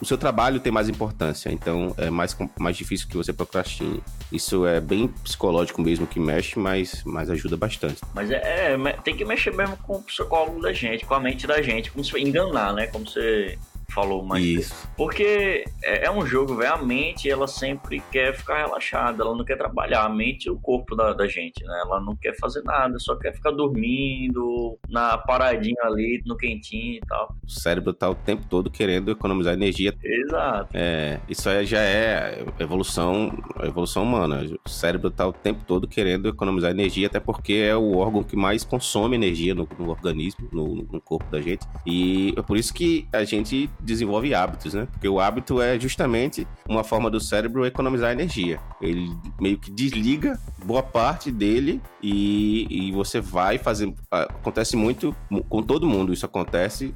o 0.00 0.04
seu 0.04 0.18
trabalho 0.18 0.60
tem 0.60 0.72
mais 0.72 0.88
importância, 0.88 1.50
então 1.50 1.94
é 1.96 2.10
mais, 2.10 2.36
mais 2.58 2.76
difícil 2.76 3.08
que 3.08 3.16
você 3.16 3.32
procrastine. 3.32 4.02
Isso 4.30 4.66
é 4.66 4.80
bem 4.80 5.08
psicológico 5.08 5.80
mesmo 5.80 6.06
que 6.06 6.18
mexe, 6.18 6.58
mas, 6.58 7.02
mas 7.04 7.30
ajuda 7.30 7.56
bastante. 7.56 8.00
Mas 8.14 8.30
é, 8.30 8.74
é 8.74 8.92
tem 9.04 9.16
que 9.16 9.24
mexer 9.24 9.54
mesmo 9.54 9.76
com 9.78 9.96
o 9.96 10.02
psicólogo 10.02 10.60
da 10.60 10.72
gente, 10.72 11.04
com 11.04 11.14
a 11.14 11.20
mente 11.20 11.46
da 11.46 11.60
gente, 11.62 11.90
como 11.90 12.04
se 12.04 12.18
enganar, 12.18 12.72
né? 12.72 12.86
Como 12.86 13.06
você 13.06 13.58
falou 13.88 14.24
mais. 14.24 14.44
Isso. 14.44 14.88
Porque 14.96 15.64
é, 15.82 16.06
é, 16.06 16.10
um 16.10 16.26
jogo, 16.26 16.56
velho. 16.56 16.74
A 16.74 16.76
mente, 16.76 17.30
ela 17.30 17.46
sempre 17.46 18.02
quer 18.10 18.34
ficar 18.34 18.58
relaxada, 18.58 19.22
ela 19.22 19.34
não 19.34 19.44
quer 19.44 19.56
trabalhar. 19.56 20.04
A 20.04 20.08
mente 20.08 20.46
e 20.46 20.50
o 20.50 20.58
corpo 20.58 20.94
da, 20.94 21.12
da 21.12 21.26
gente, 21.26 21.64
né? 21.64 21.80
Ela 21.84 22.00
não 22.00 22.16
quer 22.16 22.36
fazer 22.36 22.62
nada, 22.62 22.98
só 22.98 23.16
quer 23.16 23.32
ficar 23.34 23.52
dormindo, 23.52 24.78
na 24.88 25.16
paradinha 25.16 25.82
ali, 25.84 26.22
no 26.26 26.36
quentinho 26.36 26.96
e 26.96 27.00
tal. 27.06 27.34
O 27.44 27.50
cérebro 27.50 27.92
tá 27.92 28.10
o 28.10 28.14
tempo 28.14 28.44
todo 28.48 28.70
querendo 28.70 29.10
economizar 29.10 29.54
energia. 29.54 29.94
Exato. 30.02 30.70
É, 30.74 31.20
isso 31.28 31.48
aí 31.48 31.64
já 31.64 31.80
é 31.80 32.44
evolução, 32.58 33.32
evolução 33.62 34.02
humana. 34.02 34.44
O 34.64 34.68
cérebro 34.68 35.10
tá 35.10 35.26
o 35.26 35.32
tempo 35.32 35.64
todo 35.64 35.88
querendo 35.88 36.28
economizar 36.28 36.70
energia, 36.70 37.06
até 37.06 37.20
porque 37.20 37.54
é 37.54 37.76
o 37.76 37.96
órgão 37.96 38.22
que 38.22 38.36
mais 38.36 38.64
consome 38.64 39.16
energia 39.16 39.54
no, 39.54 39.68
no 39.78 39.90
organismo, 39.90 40.48
no, 40.52 40.74
no 40.74 41.00
corpo 41.00 41.30
da 41.30 41.40
gente. 41.40 41.66
E 41.86 42.34
é 42.36 42.42
por 42.42 42.56
isso 42.56 42.74
que 42.74 43.08
a 43.12 43.24
gente 43.24 43.70
desenvolve 43.80 44.34
hábitos, 44.34 44.74
né? 44.74 44.86
Porque 44.92 45.08
o 45.08 45.20
hábito 45.20 45.60
é 45.60 45.78
justamente 45.78 46.46
uma 46.68 46.84
forma 46.84 47.10
do 47.10 47.20
cérebro 47.20 47.66
economizar 47.66 48.12
energia. 48.12 48.60
Ele 48.80 49.08
meio 49.40 49.58
que 49.58 49.70
desliga 49.70 50.38
boa 50.64 50.82
parte 50.82 51.30
dele 51.30 51.80
e, 52.02 52.88
e 52.88 52.92
você 52.92 53.20
vai 53.20 53.58
fazer. 53.58 53.92
Acontece 54.10 54.76
muito 54.76 55.14
com 55.48 55.62
todo 55.62 55.86
mundo. 55.86 56.12
Isso 56.12 56.26
acontece. 56.26 56.94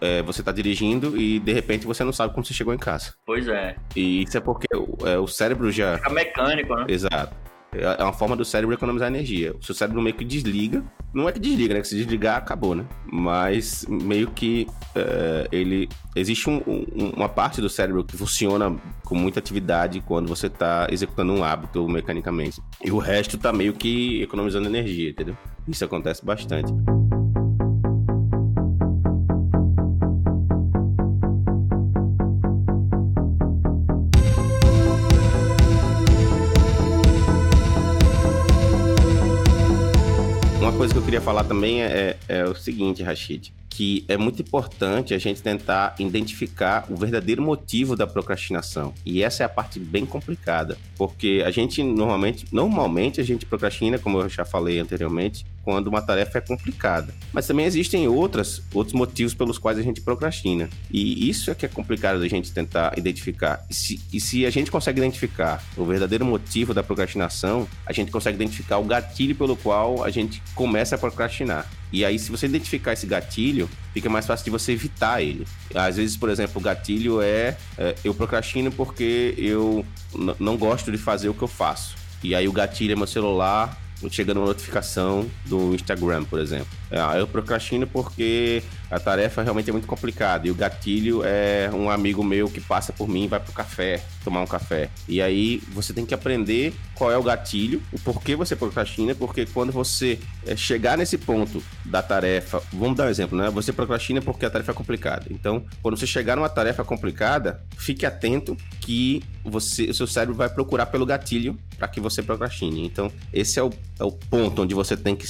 É, 0.00 0.22
você 0.22 0.42
tá 0.42 0.52
dirigindo 0.52 1.20
e 1.20 1.38
de 1.38 1.52
repente 1.52 1.86
você 1.86 2.04
não 2.04 2.12
sabe 2.12 2.32
como 2.32 2.44
você 2.44 2.54
chegou 2.54 2.74
em 2.74 2.78
casa. 2.78 3.14
Pois 3.26 3.46
é. 3.48 3.76
E 3.96 4.22
isso 4.22 4.36
é 4.36 4.40
porque 4.40 4.66
é, 5.04 5.18
o 5.18 5.26
cérebro 5.26 5.70
já. 5.70 5.96
Fica 5.98 6.10
mecânico, 6.10 6.74
né? 6.74 6.86
Exato. 6.88 7.47
É, 7.72 8.00
é 8.00 8.02
uma 8.02 8.12
forma 8.12 8.36
do 8.36 8.44
cérebro 8.44 8.74
economizar 8.74 9.08
energia. 9.08 9.54
O 9.58 9.64
seu 9.64 9.74
cérebro 9.74 10.00
meio 10.00 10.16
que 10.16 10.24
desliga. 10.24 10.82
Não 11.12 11.28
é 11.28 11.32
que 11.32 11.38
desliga, 11.38 11.74
né? 11.74 11.80
Que 11.80 11.88
se 11.88 11.96
desligar, 11.96 12.36
acabou, 12.36 12.74
né? 12.74 12.84
Mas 13.10 13.84
meio 13.88 14.30
que 14.30 14.66
é, 14.94 15.48
ele. 15.52 15.88
Existe 16.14 16.48
um, 16.48 16.62
um, 16.66 17.10
uma 17.16 17.28
parte 17.28 17.60
do 17.60 17.68
cérebro 17.68 18.04
que 18.04 18.16
funciona 18.16 18.74
com 19.04 19.14
muita 19.14 19.38
atividade 19.38 20.00
quando 20.00 20.28
você 20.28 20.46
está 20.46 20.86
executando 20.90 21.32
um 21.32 21.44
hábito 21.44 21.88
mecanicamente. 21.88 22.60
E 22.84 22.90
o 22.90 22.98
resto 22.98 23.38
tá 23.38 23.52
meio 23.52 23.72
que 23.72 24.22
economizando 24.22 24.66
energia, 24.66 25.10
entendeu? 25.10 25.36
Isso 25.66 25.84
acontece 25.84 26.24
bastante. 26.24 26.72
Coisa 40.78 40.94
que 40.94 41.00
eu 41.00 41.04
queria 41.04 41.20
falar 41.20 41.42
também 41.42 41.82
é, 41.82 42.16
é, 42.28 42.38
é 42.38 42.44
o 42.44 42.54
seguinte, 42.54 43.02
Rashid 43.02 43.52
que 43.68 44.04
é 44.08 44.16
muito 44.16 44.42
importante 44.42 45.14
a 45.14 45.18
gente 45.18 45.42
tentar 45.42 45.94
identificar 45.98 46.86
o 46.88 46.96
verdadeiro 46.96 47.42
motivo 47.42 47.94
da 47.94 48.06
procrastinação. 48.06 48.94
E 49.04 49.22
essa 49.22 49.42
é 49.42 49.46
a 49.46 49.48
parte 49.48 49.78
bem 49.78 50.04
complicada, 50.04 50.76
porque 50.96 51.42
a 51.44 51.50
gente 51.50 51.82
normalmente, 51.82 52.46
normalmente 52.52 53.20
a 53.20 53.24
gente 53.24 53.46
procrastina, 53.46 53.98
como 53.98 54.20
eu 54.20 54.28
já 54.28 54.44
falei 54.44 54.78
anteriormente, 54.78 55.44
quando 55.68 55.88
uma 55.88 56.00
tarefa 56.00 56.38
é 56.38 56.40
complicada. 56.40 57.14
Mas 57.30 57.46
também 57.46 57.66
existem 57.66 58.08
outras, 58.08 58.62
outros 58.72 58.94
motivos 58.94 59.34
pelos 59.34 59.58
quais 59.58 59.78
a 59.78 59.82
gente 59.82 60.00
procrastina. 60.00 60.68
E 60.90 61.28
isso 61.28 61.50
é 61.50 61.54
que 61.54 61.66
é 61.66 61.68
complicado 61.68 62.20
da 62.20 62.26
gente 62.26 62.50
tentar 62.50 62.96
identificar. 62.96 63.66
E 63.68 63.74
se, 63.74 64.00
e 64.10 64.18
se 64.18 64.46
a 64.46 64.50
gente 64.50 64.70
consegue 64.70 64.98
identificar 64.98 65.62
o 65.76 65.84
verdadeiro 65.84 66.24
motivo 66.24 66.72
da 66.72 66.82
procrastinação, 66.82 67.68
a 67.84 67.92
gente 67.92 68.10
consegue 68.10 68.36
identificar 68.36 68.78
o 68.78 68.84
gatilho 68.84 69.34
pelo 69.34 69.56
qual 69.56 70.02
a 70.02 70.08
gente 70.08 70.42
começa 70.54 70.94
a 70.94 70.98
procrastinar. 70.98 71.66
E 71.92 72.04
aí, 72.04 72.18
se 72.18 72.30
você 72.30 72.46
identificar 72.46 72.92
esse 72.92 73.06
gatilho, 73.06 73.68
fica 73.94 74.08
mais 74.08 74.26
fácil 74.26 74.44
de 74.44 74.50
você 74.50 74.72
evitar 74.72 75.22
ele. 75.22 75.46
Às 75.74 75.96
vezes, 75.96 76.16
por 76.16 76.28
exemplo, 76.28 76.60
o 76.60 76.60
gatilho 76.60 77.20
é, 77.20 77.56
é 77.78 77.94
eu 78.04 78.14
procrastino 78.14 78.70
porque 78.70 79.34
eu 79.38 79.84
não 80.38 80.56
gosto 80.56 80.92
de 80.92 80.98
fazer 80.98 81.28
o 81.28 81.34
que 81.34 81.42
eu 81.42 81.48
faço. 81.48 81.96
E 82.22 82.34
aí 82.34 82.46
o 82.48 82.52
gatilho 82.52 82.92
é 82.92 82.96
meu 82.96 83.06
celular 83.06 83.78
chegando 84.10 84.38
uma 84.38 84.46
notificação 84.46 85.28
do 85.46 85.74
Instagram, 85.74 86.24
por 86.24 86.38
exemplo. 86.38 86.77
É, 86.90 87.20
eu 87.20 87.26
procrastino 87.26 87.86
porque 87.86 88.62
a 88.90 88.98
tarefa 88.98 89.42
realmente 89.42 89.68
é 89.68 89.72
muito 89.72 89.86
complicada 89.86 90.48
e 90.48 90.50
o 90.50 90.54
gatilho 90.54 91.22
é 91.24 91.70
um 91.72 91.90
amigo 91.90 92.24
meu 92.24 92.48
que 92.48 92.60
passa 92.60 92.92
por 92.92 93.08
mim 93.08 93.24
e 93.24 93.28
vai 93.28 93.38
pro 93.38 93.52
café, 93.52 94.02
tomar 94.24 94.40
um 94.40 94.46
café. 94.46 94.88
E 95.06 95.20
aí 95.20 95.62
você 95.68 95.92
tem 95.92 96.06
que 96.06 96.14
aprender 96.14 96.72
qual 96.94 97.12
é 97.12 97.18
o 97.18 97.22
gatilho, 97.22 97.82
o 97.92 97.98
porquê 98.00 98.34
você 98.34 98.56
procrastina, 98.56 99.14
porque 99.14 99.46
quando 99.46 99.70
você 99.70 100.18
é, 100.46 100.56
chegar 100.56 100.96
nesse 100.96 101.18
ponto 101.18 101.62
da 101.84 102.02
tarefa, 102.02 102.62
vamos 102.72 102.96
dar 102.96 103.06
um 103.06 103.10
exemplo, 103.10 103.36
né? 103.36 103.50
Você 103.50 103.72
procrastina 103.72 104.22
porque 104.22 104.46
a 104.46 104.50
tarefa 104.50 104.72
é 104.72 104.74
complicada. 104.74 105.26
Então, 105.30 105.64
quando 105.82 105.96
você 105.98 106.06
chegar 106.06 106.36
numa 106.36 106.48
tarefa 106.48 106.82
complicada, 106.84 107.62
fique 107.76 108.06
atento 108.06 108.56
que 108.80 109.22
você, 109.44 109.84
o 109.84 109.94
seu 109.94 110.06
cérebro 110.06 110.34
vai 110.34 110.48
procurar 110.48 110.86
pelo 110.86 111.04
gatilho 111.04 111.58
para 111.76 111.88
que 111.88 112.00
você 112.00 112.22
procrastine. 112.22 112.84
Então, 112.86 113.12
esse 113.32 113.58
é 113.58 113.62
o, 113.62 113.70
é 113.98 114.04
o 114.04 114.12
ponto 114.12 114.62
onde 114.62 114.74
você 114.74 114.96
tem 114.96 115.14
que 115.14 115.26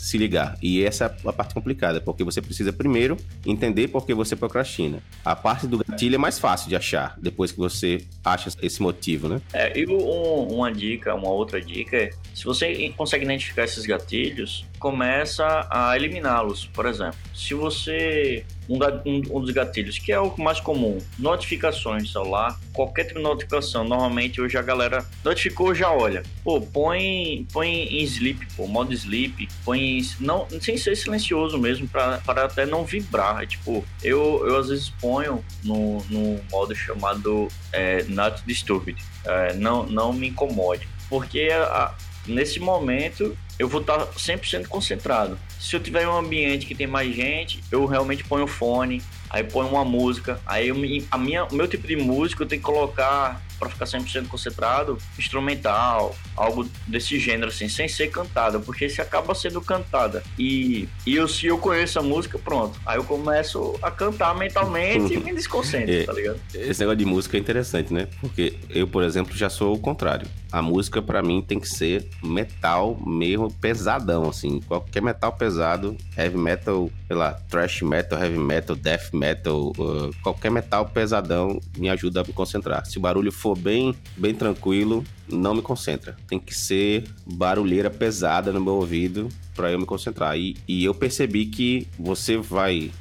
se 0.00 0.16
ligar. 0.16 0.56
E 0.62 0.82
essa 0.82 1.04
é 1.04 1.28
a 1.28 1.32
parte 1.32 1.52
complicada, 1.52 2.00
porque 2.00 2.24
você 2.24 2.40
precisa 2.40 2.72
primeiro 2.72 3.16
entender 3.44 3.88
por 3.88 4.06
que 4.06 4.14
você 4.14 4.34
procrastina. 4.34 5.02
A 5.24 5.36
parte 5.36 5.66
do 5.66 5.78
gatilho 5.78 6.14
é 6.14 6.18
mais 6.18 6.38
fácil 6.38 6.68
de 6.68 6.76
achar, 6.76 7.18
depois 7.20 7.52
que 7.52 7.58
você 7.58 8.06
acha 8.24 8.50
esse 8.62 8.80
motivo, 8.80 9.28
né? 9.28 9.40
É, 9.52 9.78
e 9.78 9.86
um, 9.86 10.54
uma 10.54 10.72
dica, 10.72 11.14
uma 11.14 11.28
outra 11.30 11.60
dica 11.60 11.96
é, 11.96 12.10
se 12.34 12.44
você 12.44 12.92
consegue 12.96 13.24
identificar 13.24 13.64
esses 13.64 13.84
gatilhos, 13.84 14.64
começa 14.80 15.68
a 15.70 15.94
eliminá-los. 15.94 16.64
Por 16.64 16.86
exemplo, 16.86 17.18
se 17.34 17.54
você 17.54 18.44
um, 18.68 18.78
um, 19.04 19.36
um, 19.36 19.40
dos 19.40 19.50
gatilhos, 19.50 19.98
que 19.98 20.10
é 20.10 20.18
o 20.18 20.34
mais 20.38 20.58
comum, 20.58 20.98
notificações 21.18 22.10
celular, 22.10 22.58
qualquer 22.72 23.04
tipo 23.04 23.18
de 23.18 23.24
notificação, 23.24 23.84
normalmente 23.84 24.40
hoje 24.40 24.56
a 24.56 24.62
galera 24.62 25.04
notificou, 25.24 25.74
já 25.74 25.92
olha. 25.92 26.22
Pô, 26.42 26.60
põe, 26.60 27.46
põe 27.52 27.68
em 27.68 28.02
sleep, 28.04 28.46
pô, 28.56 28.66
modo 28.66 28.92
sleep, 28.94 29.48
põe 29.64 29.98
em, 29.98 30.10
não, 30.18 30.46
sem 30.60 30.76
ser 30.78 30.96
silencioso 30.96 31.58
mesmo, 31.58 31.86
para 31.86 32.44
até 32.44 32.64
não 32.64 32.84
vibrar. 32.84 33.42
É, 33.42 33.46
tipo, 33.46 33.84
eu, 34.02 34.46
eu 34.46 34.56
às 34.56 34.68
vezes 34.68 34.88
ponho 34.88 35.44
no, 35.62 36.02
no 36.08 36.40
modo 36.50 36.74
chamado 36.74 37.48
é, 37.72 38.04
Not 38.04 38.42
Disturbed, 38.46 38.96
é, 39.26 39.52
não, 39.54 39.84
não 39.84 40.12
me 40.12 40.28
incomode, 40.28 40.88
porque 41.08 41.48
a, 41.52 41.94
nesse 42.26 42.60
momento 42.60 43.36
eu 43.58 43.68
vou 43.68 43.80
estar 43.80 43.98
100% 44.06 44.66
concentrado. 44.68 45.38
Se 45.58 45.76
eu 45.76 45.80
tiver 45.80 46.08
um 46.08 46.16
ambiente 46.16 46.66
que 46.66 46.74
tem 46.74 46.86
mais 46.86 47.14
gente, 47.14 47.62
eu 47.70 47.84
realmente 47.84 48.24
ponho 48.24 48.44
o 48.44 48.48
fone, 48.48 49.02
aí 49.28 49.44
ponho 49.44 49.68
uma 49.68 49.84
música, 49.84 50.40
aí 50.46 50.68
eu, 50.68 50.76
a 51.10 51.18
minha, 51.18 51.44
o 51.44 51.54
meu 51.54 51.68
tipo 51.68 51.86
de 51.86 51.96
música 51.96 52.42
eu 52.42 52.48
tenho 52.48 52.60
que 52.60 52.66
colocar 52.66 53.42
para 53.60 53.68
ficar 53.68 53.84
100% 53.84 54.26
concentrado, 54.26 54.96
instrumental, 55.18 56.16
algo 56.34 56.66
desse 56.86 57.18
gênero 57.18 57.48
assim, 57.48 57.68
sem 57.68 57.86
ser 57.86 58.08
cantada, 58.08 58.58
porque 58.58 58.88
se 58.88 59.02
acaba 59.02 59.34
sendo 59.34 59.60
cantada 59.60 60.22
e, 60.38 60.88
e 61.06 61.14
eu, 61.14 61.28
se 61.28 61.46
eu 61.46 61.58
conheço 61.58 61.98
a 61.98 62.02
música, 62.02 62.38
pronto, 62.38 62.80
aí 62.86 62.96
eu 62.96 63.04
começo 63.04 63.78
a 63.82 63.90
cantar 63.90 64.34
mentalmente 64.34 65.12
e 65.12 65.18
me 65.18 65.34
desconcentro, 65.34 65.92
é, 65.94 66.04
tá 66.04 66.12
ligado? 66.12 66.40
Esse 66.54 66.80
negócio 66.80 66.96
de 66.96 67.04
música 67.04 67.36
é 67.36 67.40
interessante, 67.40 67.92
né? 67.92 68.08
Porque 68.20 68.56
eu, 68.70 68.88
por 68.88 69.02
exemplo, 69.02 69.36
já 69.36 69.50
sou 69.50 69.74
o 69.74 69.78
contrário. 69.78 70.26
A 70.50 70.62
música 70.62 71.00
para 71.02 71.22
mim 71.22 71.42
tem 71.42 71.60
que 71.60 71.68
ser 71.68 72.08
metal 72.22 72.98
mesmo 73.06 73.52
pesadão, 73.52 74.28
assim, 74.28 74.60
qualquer 74.60 75.02
metal 75.02 75.32
pesado, 75.32 75.96
heavy 76.16 76.36
metal, 76.36 76.90
sei 77.06 77.16
lá, 77.16 77.34
thrash 77.48 77.82
metal, 77.82 78.18
heavy 78.18 78.38
metal, 78.38 78.74
death 78.74 79.12
metal, 79.12 79.72
uh, 79.78 80.10
qualquer 80.22 80.50
metal 80.50 80.86
pesadão 80.86 81.60
me 81.76 81.88
ajuda 81.88 82.22
a 82.22 82.24
me 82.24 82.32
concentrar. 82.32 82.84
Se 82.86 82.98
o 82.98 83.00
barulho 83.00 83.30
for 83.30 83.49
for 83.50 83.58
bem, 83.58 83.94
bem 84.16 84.32
tranquilo, 84.32 85.04
não 85.28 85.54
me 85.54 85.62
concentra. 85.62 86.16
Tem 86.28 86.38
que 86.38 86.54
ser 86.54 87.04
barulheira 87.26 87.90
pesada 87.90 88.52
no 88.52 88.60
meu 88.60 88.74
ouvido 88.74 89.28
para 89.56 89.72
eu 89.72 89.78
me 89.78 89.86
concentrar. 89.86 90.38
E, 90.38 90.56
e 90.68 90.84
eu 90.84 90.94
percebi 90.94 91.46
que 91.46 91.88
você 91.98 92.36
vai 92.36 92.92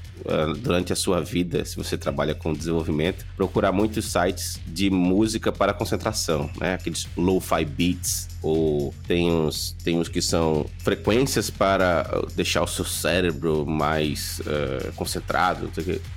durante 0.62 0.94
a 0.94 0.96
sua 0.96 1.22
vida, 1.22 1.64
se 1.66 1.76
você 1.76 1.98
trabalha 1.98 2.36
com 2.36 2.54
desenvolvimento, 2.54 3.26
procurar 3.36 3.72
muitos 3.72 4.06
sites 4.06 4.60
de 4.68 4.90
música 4.90 5.52
para 5.52 5.74
concentração, 5.74 6.50
né? 6.60 6.74
Aqueles 6.74 7.08
lo-fi 7.18 7.66
beats, 7.66 8.28
ou 8.42 8.94
tem 9.08 9.32
uns, 9.32 9.76
tem 9.84 9.98
uns 9.98 10.08
que 10.08 10.22
são 10.22 10.66
frequências 10.80 11.50
para 11.50 12.06
deixar 12.36 12.64
o 12.64 12.68
seu 12.68 12.86
cérebro 12.86 13.66
mais 13.66 14.40
uh, 14.40 14.92
concentrado. 14.94 15.70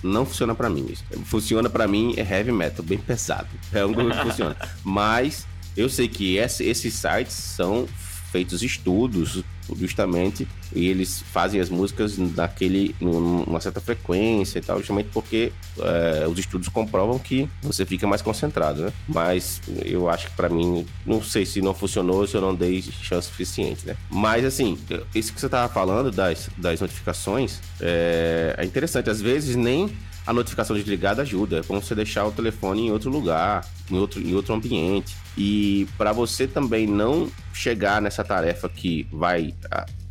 Não 0.02 0.24
funciona 0.24 0.54
para 0.54 0.70
mim 0.70 0.86
isso. 0.90 1.04
Funciona 1.24 1.68
para 1.68 1.86
mim 1.88 2.14
é 2.16 2.22
heavy 2.22 2.52
metal, 2.52 2.84
bem 2.84 2.98
pesado. 2.98 3.48
É 3.72 3.84
um 3.84 3.92
que 3.92 4.22
funciona. 4.22 4.56
Mas 4.84 5.46
eu 5.76 5.88
sei 5.88 6.06
que 6.06 6.36
esse, 6.36 6.64
esses 6.64 6.94
sites 6.94 7.34
são 7.34 7.88
feitos 8.32 8.62
estudos 8.62 9.44
justamente 9.76 10.48
e 10.74 10.88
eles 10.88 11.22
fazem 11.32 11.60
as 11.60 11.68
músicas 11.68 12.16
naquele 12.16 12.96
numa 12.98 13.60
certa 13.60 13.80
frequência 13.80 14.58
e 14.58 14.62
tal 14.62 14.78
justamente 14.78 15.10
porque 15.12 15.52
é, 15.78 16.26
os 16.26 16.38
estudos 16.38 16.68
comprovam 16.68 17.18
que 17.18 17.48
você 17.62 17.84
fica 17.84 18.06
mais 18.06 18.22
concentrado 18.22 18.84
né? 18.84 18.92
mas 19.06 19.60
eu 19.84 20.08
acho 20.08 20.28
que 20.28 20.36
para 20.36 20.48
mim 20.48 20.86
não 21.06 21.22
sei 21.22 21.44
se 21.44 21.60
não 21.60 21.74
funcionou 21.74 22.26
se 22.26 22.34
eu 22.34 22.40
não 22.40 22.54
dei 22.54 22.82
chance 22.82 23.28
suficiente 23.28 23.86
né 23.86 23.96
mas 24.10 24.44
assim 24.44 24.78
isso 25.14 25.32
que 25.32 25.40
você 25.40 25.48
tava 25.48 25.72
falando 25.72 26.10
das, 26.10 26.48
das 26.56 26.80
notificações 26.80 27.60
é, 27.80 28.54
é 28.58 28.64
interessante 28.64 29.10
às 29.10 29.20
vezes 29.20 29.54
nem 29.54 29.90
a 30.26 30.32
notificação 30.32 30.76
desligada 30.76 31.22
ajuda. 31.22 31.60
É 31.60 31.62
como 31.62 31.80
você 31.80 31.94
deixar 31.94 32.26
o 32.26 32.32
telefone 32.32 32.86
em 32.86 32.90
outro 32.90 33.10
lugar, 33.10 33.66
em 33.90 33.98
outro, 33.98 34.20
em 34.20 34.34
outro 34.34 34.54
ambiente. 34.54 35.16
E 35.36 35.86
para 35.96 36.12
você 36.12 36.46
também 36.46 36.86
não 36.86 37.30
chegar 37.52 38.00
nessa 38.00 38.22
tarefa 38.22 38.68
que 38.68 39.06
vai. 39.10 39.54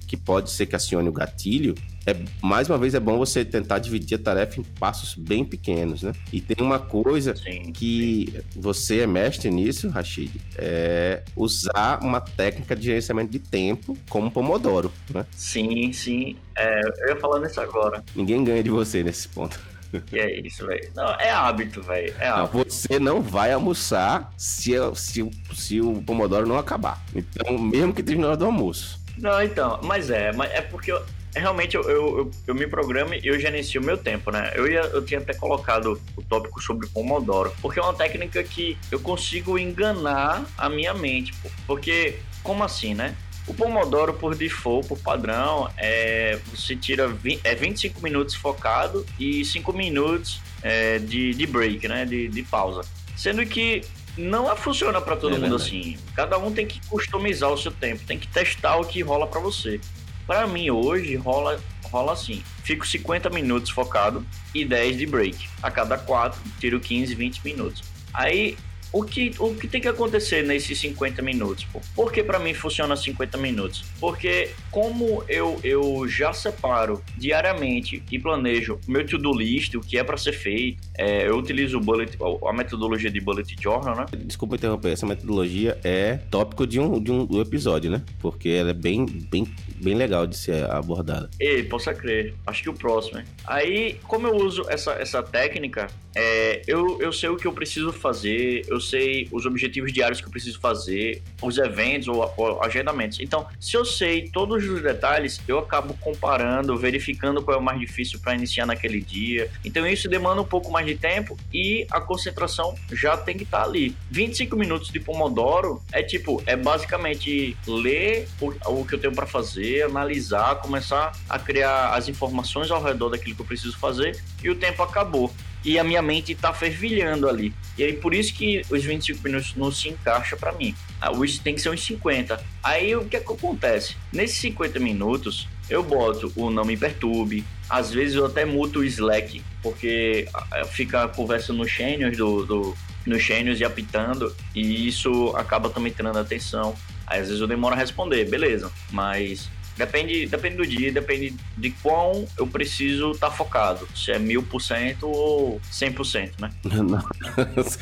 que 0.08 0.18
pode 0.18 0.52
ser 0.52 0.66
que 0.66 0.76
acione 0.76 1.08
o 1.08 1.14
gatilho, 1.14 1.74
é, 2.06 2.16
mais 2.42 2.68
uma 2.68 2.78
vez 2.78 2.96
é 2.96 3.00
bom 3.00 3.18
você 3.18 3.46
tentar 3.46 3.78
dividir 3.78 4.16
a 4.16 4.18
tarefa 4.18 4.60
em 4.60 4.64
passos 4.64 5.14
bem 5.14 5.46
pequenos, 5.46 6.02
né? 6.02 6.14
E 6.34 6.42
tem 6.42 6.66
uma 6.66 6.80
coisa 6.80 7.36
sim, 7.36 7.72
que 7.72 8.34
sim. 8.34 8.60
você 8.60 9.00
é 9.02 9.08
mestre 9.08 9.52
nisso, 9.52 9.88
Rashid, 9.90 10.32
é 10.58 11.22
usar 11.36 12.00
uma 12.02 12.20
técnica 12.20 12.76
de 12.76 12.86
gerenciamento 12.86 13.32
de 13.32 13.40
tempo 13.40 13.96
como 14.10 14.32
Pomodoro, 14.32 14.92
né? 15.14 15.26
Sim, 15.36 15.94
sim. 15.94 16.36
É, 16.58 16.82
eu 17.04 17.10
ia 17.10 17.16
falar 17.18 17.40
nisso 17.40 17.62
agora. 17.62 18.04
Ninguém 18.16 18.44
ganha 18.44 18.64
de 18.64 18.70
você 18.72 19.04
nesse 19.04 19.28
ponto. 19.28 19.60
E 20.12 20.20
é 20.20 20.40
isso, 20.40 20.66
velho. 20.66 20.90
Não, 20.96 21.10
é 21.16 21.32
hábito, 21.32 21.82
velho. 21.82 22.14
É 22.20 22.30
não, 22.30 22.48
você 22.48 23.00
não 23.00 23.22
vai 23.22 23.52
almoçar 23.52 24.34
se, 24.38 24.74
se, 24.96 25.30
se 25.54 25.82
o 25.82 26.02
Pomodoro 26.02 26.48
não 26.48 26.58
acabar. 26.58 27.02
Então, 27.14 27.58
mesmo 27.58 27.94
que 27.94 28.02
esteja 28.02 28.20
na 28.20 28.28
hora 28.28 28.38
do 28.38 28.46
almoço. 28.46 29.00
Não, 29.18 29.42
então, 29.42 29.80
mas 29.84 30.10
é, 30.10 30.32
mas 30.32 30.52
é 30.52 30.62
porque 30.62 30.92
eu, 30.92 31.04
realmente 31.36 31.76
eu, 31.76 31.84
eu, 31.84 32.18
eu, 32.18 32.32
eu, 32.48 32.56
me 32.56 32.68
programo 32.68 33.14
e 33.14 33.22
eu 33.24 33.40
gerencio 33.40 33.82
o 33.82 33.84
meu 33.84 33.98
tempo, 33.98 34.32
né? 34.32 34.52
Eu, 34.56 34.68
ia, 34.68 34.82
eu 34.82 35.04
tinha 35.06 35.20
até 35.20 35.34
colocado 35.34 36.00
o 36.16 36.24
tópico 36.24 36.62
sobre 36.62 36.88
Pomodoro, 36.88 37.54
porque 37.62 37.80
é 37.80 37.84
uma 37.84 37.94
técnica 37.94 38.44
que 38.44 38.78
eu 38.92 39.00
consigo 39.00 39.58
enganar 39.58 40.44
a 40.58 40.70
minha 40.70 40.94
mente. 40.94 41.34
Porque, 41.68 42.20
como 42.44 42.64
assim, 42.64 42.94
né? 42.94 43.16
O 43.48 43.54
Pomodoro, 43.54 44.14
por 44.14 44.36
default, 44.36 44.88
por 44.88 45.00
padrão, 45.00 45.70
é, 45.78 46.40
você 46.54 46.76
tira 46.76 47.08
20, 47.08 47.42
é 47.44 47.56
25 47.56 48.02
minutos 48.02 48.36
focado 48.36 49.06
e 49.20 49.44
5 49.44 49.74
minutos 49.74 50.40
é, 50.62 51.00
de, 51.00 51.34
de 51.34 51.48
break, 51.48 51.88
né? 51.88 52.06
De, 52.06 52.28
de 52.28 52.44
pausa. 52.44 52.82
Sendo 53.16 53.46
que 53.46 53.82
não 54.18 54.56
funciona 54.56 55.02
para 55.02 55.16
todo 55.16 55.36
é 55.36 55.40
mundo 55.40 55.56
assim. 55.56 55.98
Cada 56.16 56.38
um 56.38 56.52
tem 56.52 56.66
que 56.66 56.86
customizar 56.88 57.50
o 57.50 57.58
seu 57.58 57.72
tempo, 57.72 58.04
tem 58.06 58.20
que 58.20 58.28
testar 58.28 58.78
o 58.78 58.86
que 58.86 59.02
rola 59.02 59.28
para 59.28 59.40
você. 59.40 59.80
Para 60.28 60.46
mim 60.48 60.70
hoje 60.70 61.16
rola 61.16 61.60
rola 61.92 62.14
assim. 62.14 62.42
Fico 62.64 62.88
50 62.88 63.30
minutos 63.30 63.70
focado 63.70 64.26
e 64.56 64.64
10 64.64 64.98
de 64.98 65.06
break. 65.06 65.50
A 65.62 65.70
cada 65.70 65.98
4 65.98 66.40
tiro 66.60 66.80
15, 66.80 67.14
20 67.14 67.44
minutos. 67.44 67.84
Aí 68.14 68.58
o 68.92 69.04
que, 69.04 69.32
o 69.40 69.56
que 69.56 69.68
tem 69.68 69.80
que 69.80 69.88
acontecer 69.88 70.44
nesses 70.44 70.80
50 70.80 71.22
minutos? 71.22 71.64
Pô? 71.66 71.80
Por 71.96 72.12
que 72.12 72.24
para 72.24 72.40
mim 72.40 72.54
funciona 72.54 72.96
50 72.96 73.38
minutos? 73.38 73.86
Porque 74.00 74.50
como 74.70 75.24
eu, 75.30 75.60
eu 75.64 76.08
já 76.08 76.34
separo 76.34 77.02
diariamente 77.18 78.04
e 78.12 78.20
planejo 78.20 78.80
meu 78.88 79.06
to-do 79.06 79.34
list, 79.34 79.76
o 79.76 79.82
que 79.82 79.98
é 79.98 80.04
para 80.04 80.18
ser 80.18 80.34
feito, 80.34 80.82
é, 80.98 81.28
eu 81.28 81.38
utilizo 81.38 81.80
bullet, 81.80 82.18
a 82.48 82.54
metodologia 82.54 83.10
de 83.10 83.22
bullet 83.22 83.56
journal, 83.62 83.96
né? 83.96 84.06
Desculpa 84.26 84.56
interromper, 84.56 84.92
essa 84.92 85.06
metodologia 85.06 85.80
é 85.84 86.18
tópico 86.30 86.68
de 86.68 86.80
um, 86.80 87.02
de 87.02 87.12
um 87.12 87.42
episódio, 87.42 87.90
né? 87.90 88.04
Porque 88.20 88.50
ela 88.50 88.72
é 88.72 88.74
bem, 88.74 89.06
bem, 89.06 89.48
bem 89.78 89.96
legal 89.96 90.28
de 90.28 90.38
ser 90.38 90.70
abordada. 90.70 91.30
Ei, 91.40 91.64
possa 91.64 91.94
crer. 91.94 92.34
Acho 92.46 92.64
que 92.64 92.70
o 92.70 92.74
próximo, 92.74 93.20
hein? 93.20 93.26
Aí, 93.46 93.98
como 94.08 94.28
eu 94.28 94.36
uso 94.36 94.66
essa, 94.68 94.94
essa 94.94 95.24
técnica, 95.24 95.88
é, 96.16 96.62
eu, 96.68 97.02
eu 97.02 97.14
sei 97.14 97.30
o 97.30 97.38
que 97.38 97.48
eu 97.48 97.54
preciso 97.54 97.94
fazer, 97.94 98.66
eu 98.68 98.81
sei 98.82 99.28
os 99.32 99.46
objetivos 99.46 99.94
diários 99.94 100.20
que 100.20 100.28
eu 100.28 100.32
preciso 100.32 100.60
fazer, 100.60 101.22
os 101.42 101.58
eventos 101.58 102.08
ou, 102.08 102.34
ou, 102.38 102.64
agendamentos. 102.64 103.20
Então, 103.20 103.48
se 103.60 103.76
eu 103.76 103.86
sei 103.86 104.30
todos 104.30 104.68
os 104.68 104.82
detalhes, 104.82 105.42
eu 105.48 105.60
acabo 105.60 105.94
comparando, 105.96 106.78
verificando 106.78 107.42
qual 107.42 107.58
é 107.58 107.60
o 107.60 107.64
mais 107.64 107.80
difícil 107.80 108.20
para 108.20 108.36
iniciar 108.36 108.66
naquele 108.66 109.02
dia. 109.02 109.50
Então, 109.64 109.86
isso 109.88 110.10
demanda 110.10 110.42
um 110.42 110.46
pouco 110.46 110.72
mais 110.72 110.86
de 110.86 110.96
tempo 110.96 111.38
e 111.54 111.86
a 111.92 112.02
concentração 112.02 112.76
já 112.92 113.16
tem 113.16 113.38
que 113.38 113.44
estar 113.44 113.60
tá 113.60 113.66
ali. 113.66 113.96
25 114.10 114.56
minutos 114.56 114.90
de 114.90 115.00
Pomodoro 115.00 115.82
é 115.92 116.02
tipo, 116.02 116.42
é 116.46 116.56
basicamente 116.56 117.56
ler 117.68 118.28
o, 118.40 118.54
o 118.82 118.86
que 118.86 118.96
eu 118.96 119.00
tenho 119.00 119.14
para 119.14 119.26
fazer, 119.26 119.84
analisar, 119.84 120.56
começar 120.56 121.12
a 121.30 121.40
criar 121.40 121.94
as 121.94 122.08
informações 122.08 122.72
ao 122.72 122.82
redor 122.82 123.10
daquilo 123.10 123.36
que 123.36 123.42
eu 123.42 123.46
preciso 123.46 123.78
fazer 123.78 124.22
e 124.44 124.50
o 124.50 124.56
tempo 124.56 124.82
acabou 124.84 125.32
e 125.64 125.78
a 125.78 125.84
minha 125.84 126.02
mente 126.02 126.34
tá 126.36 126.54
fervilhando 126.54 127.28
ali. 127.28 127.54
E 127.78 127.84
aí 127.84 127.94
por 127.94 128.14
isso 128.14 128.34
que 128.34 128.62
os 128.70 128.84
25 128.84 129.24
minutos 129.24 129.56
não 129.56 129.72
se 129.72 129.90
encaixa 129.90 130.36
para 130.36 130.52
mim. 130.52 130.76
Ah, 131.00 131.12
os 131.12 131.38
tem 131.40 131.56
que 131.56 131.62
ser 131.62 131.70
uns 131.70 131.84
50. 131.84 132.44
Aí 132.64 132.96
o 132.96 133.06
que, 133.06 133.18
é 133.18 133.20
que 133.20 133.32
acontece? 133.32 133.96
Nesses 134.12 134.38
50 134.38 134.80
minutos, 134.80 135.48
eu 135.70 135.84
boto 135.84 136.32
o 136.36 136.50
não 136.50 136.66
me 136.66 136.76
perturbe. 136.76 137.44
Às 137.70 137.92
vezes 137.92 138.16
eu 138.16 138.26
até 138.26 138.44
muto 138.46 138.80
o 138.80 138.84
Slack, 138.84 139.42
porque 139.62 140.28
ah, 140.34 140.66
fica 140.66 141.04
a 141.04 141.08
conversa 141.08 141.54
no 141.54 141.68
Xenios 141.68 142.18
do, 142.18 142.46
do 142.46 142.78
no 143.06 143.18
e 143.18 143.64
apitando, 143.66 144.36
e 144.54 144.88
isso 144.88 145.34
acaba 145.36 145.70
também 145.70 145.92
tendo 145.92 146.16
atenção. 146.18 146.76
Aí 147.08 147.20
às 147.20 147.28
vezes 147.28 147.42
eu 147.42 147.48
demoro 147.48 147.74
a 147.74 147.78
responder, 147.78 148.30
beleza. 148.30 148.72
Mas 148.92 149.50
Depende, 149.82 150.28
depende 150.28 150.58
do 150.58 150.66
dia, 150.68 150.92
depende 150.92 151.34
de 151.58 151.72
quão 151.72 152.28
eu 152.38 152.46
preciso 152.46 153.12
estar 153.12 153.32
tá 153.32 153.36
focado. 153.36 153.88
Se 153.96 154.12
é 154.12 154.20
mil 154.20 154.44
por 154.44 154.62
cento 154.62 155.10
ou 155.10 155.60
cem 155.72 155.92
por 155.92 156.06
cento, 156.06 156.40
né? 156.40 156.52
Não. 156.64 157.04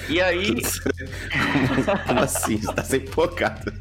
E 0.08 0.22
aí. 0.22 0.56
Como 2.08 2.20
assim? 2.22 2.56
Você 2.58 2.74
tá 2.74 2.84
sempre 2.86 3.12
focado? 3.12 3.74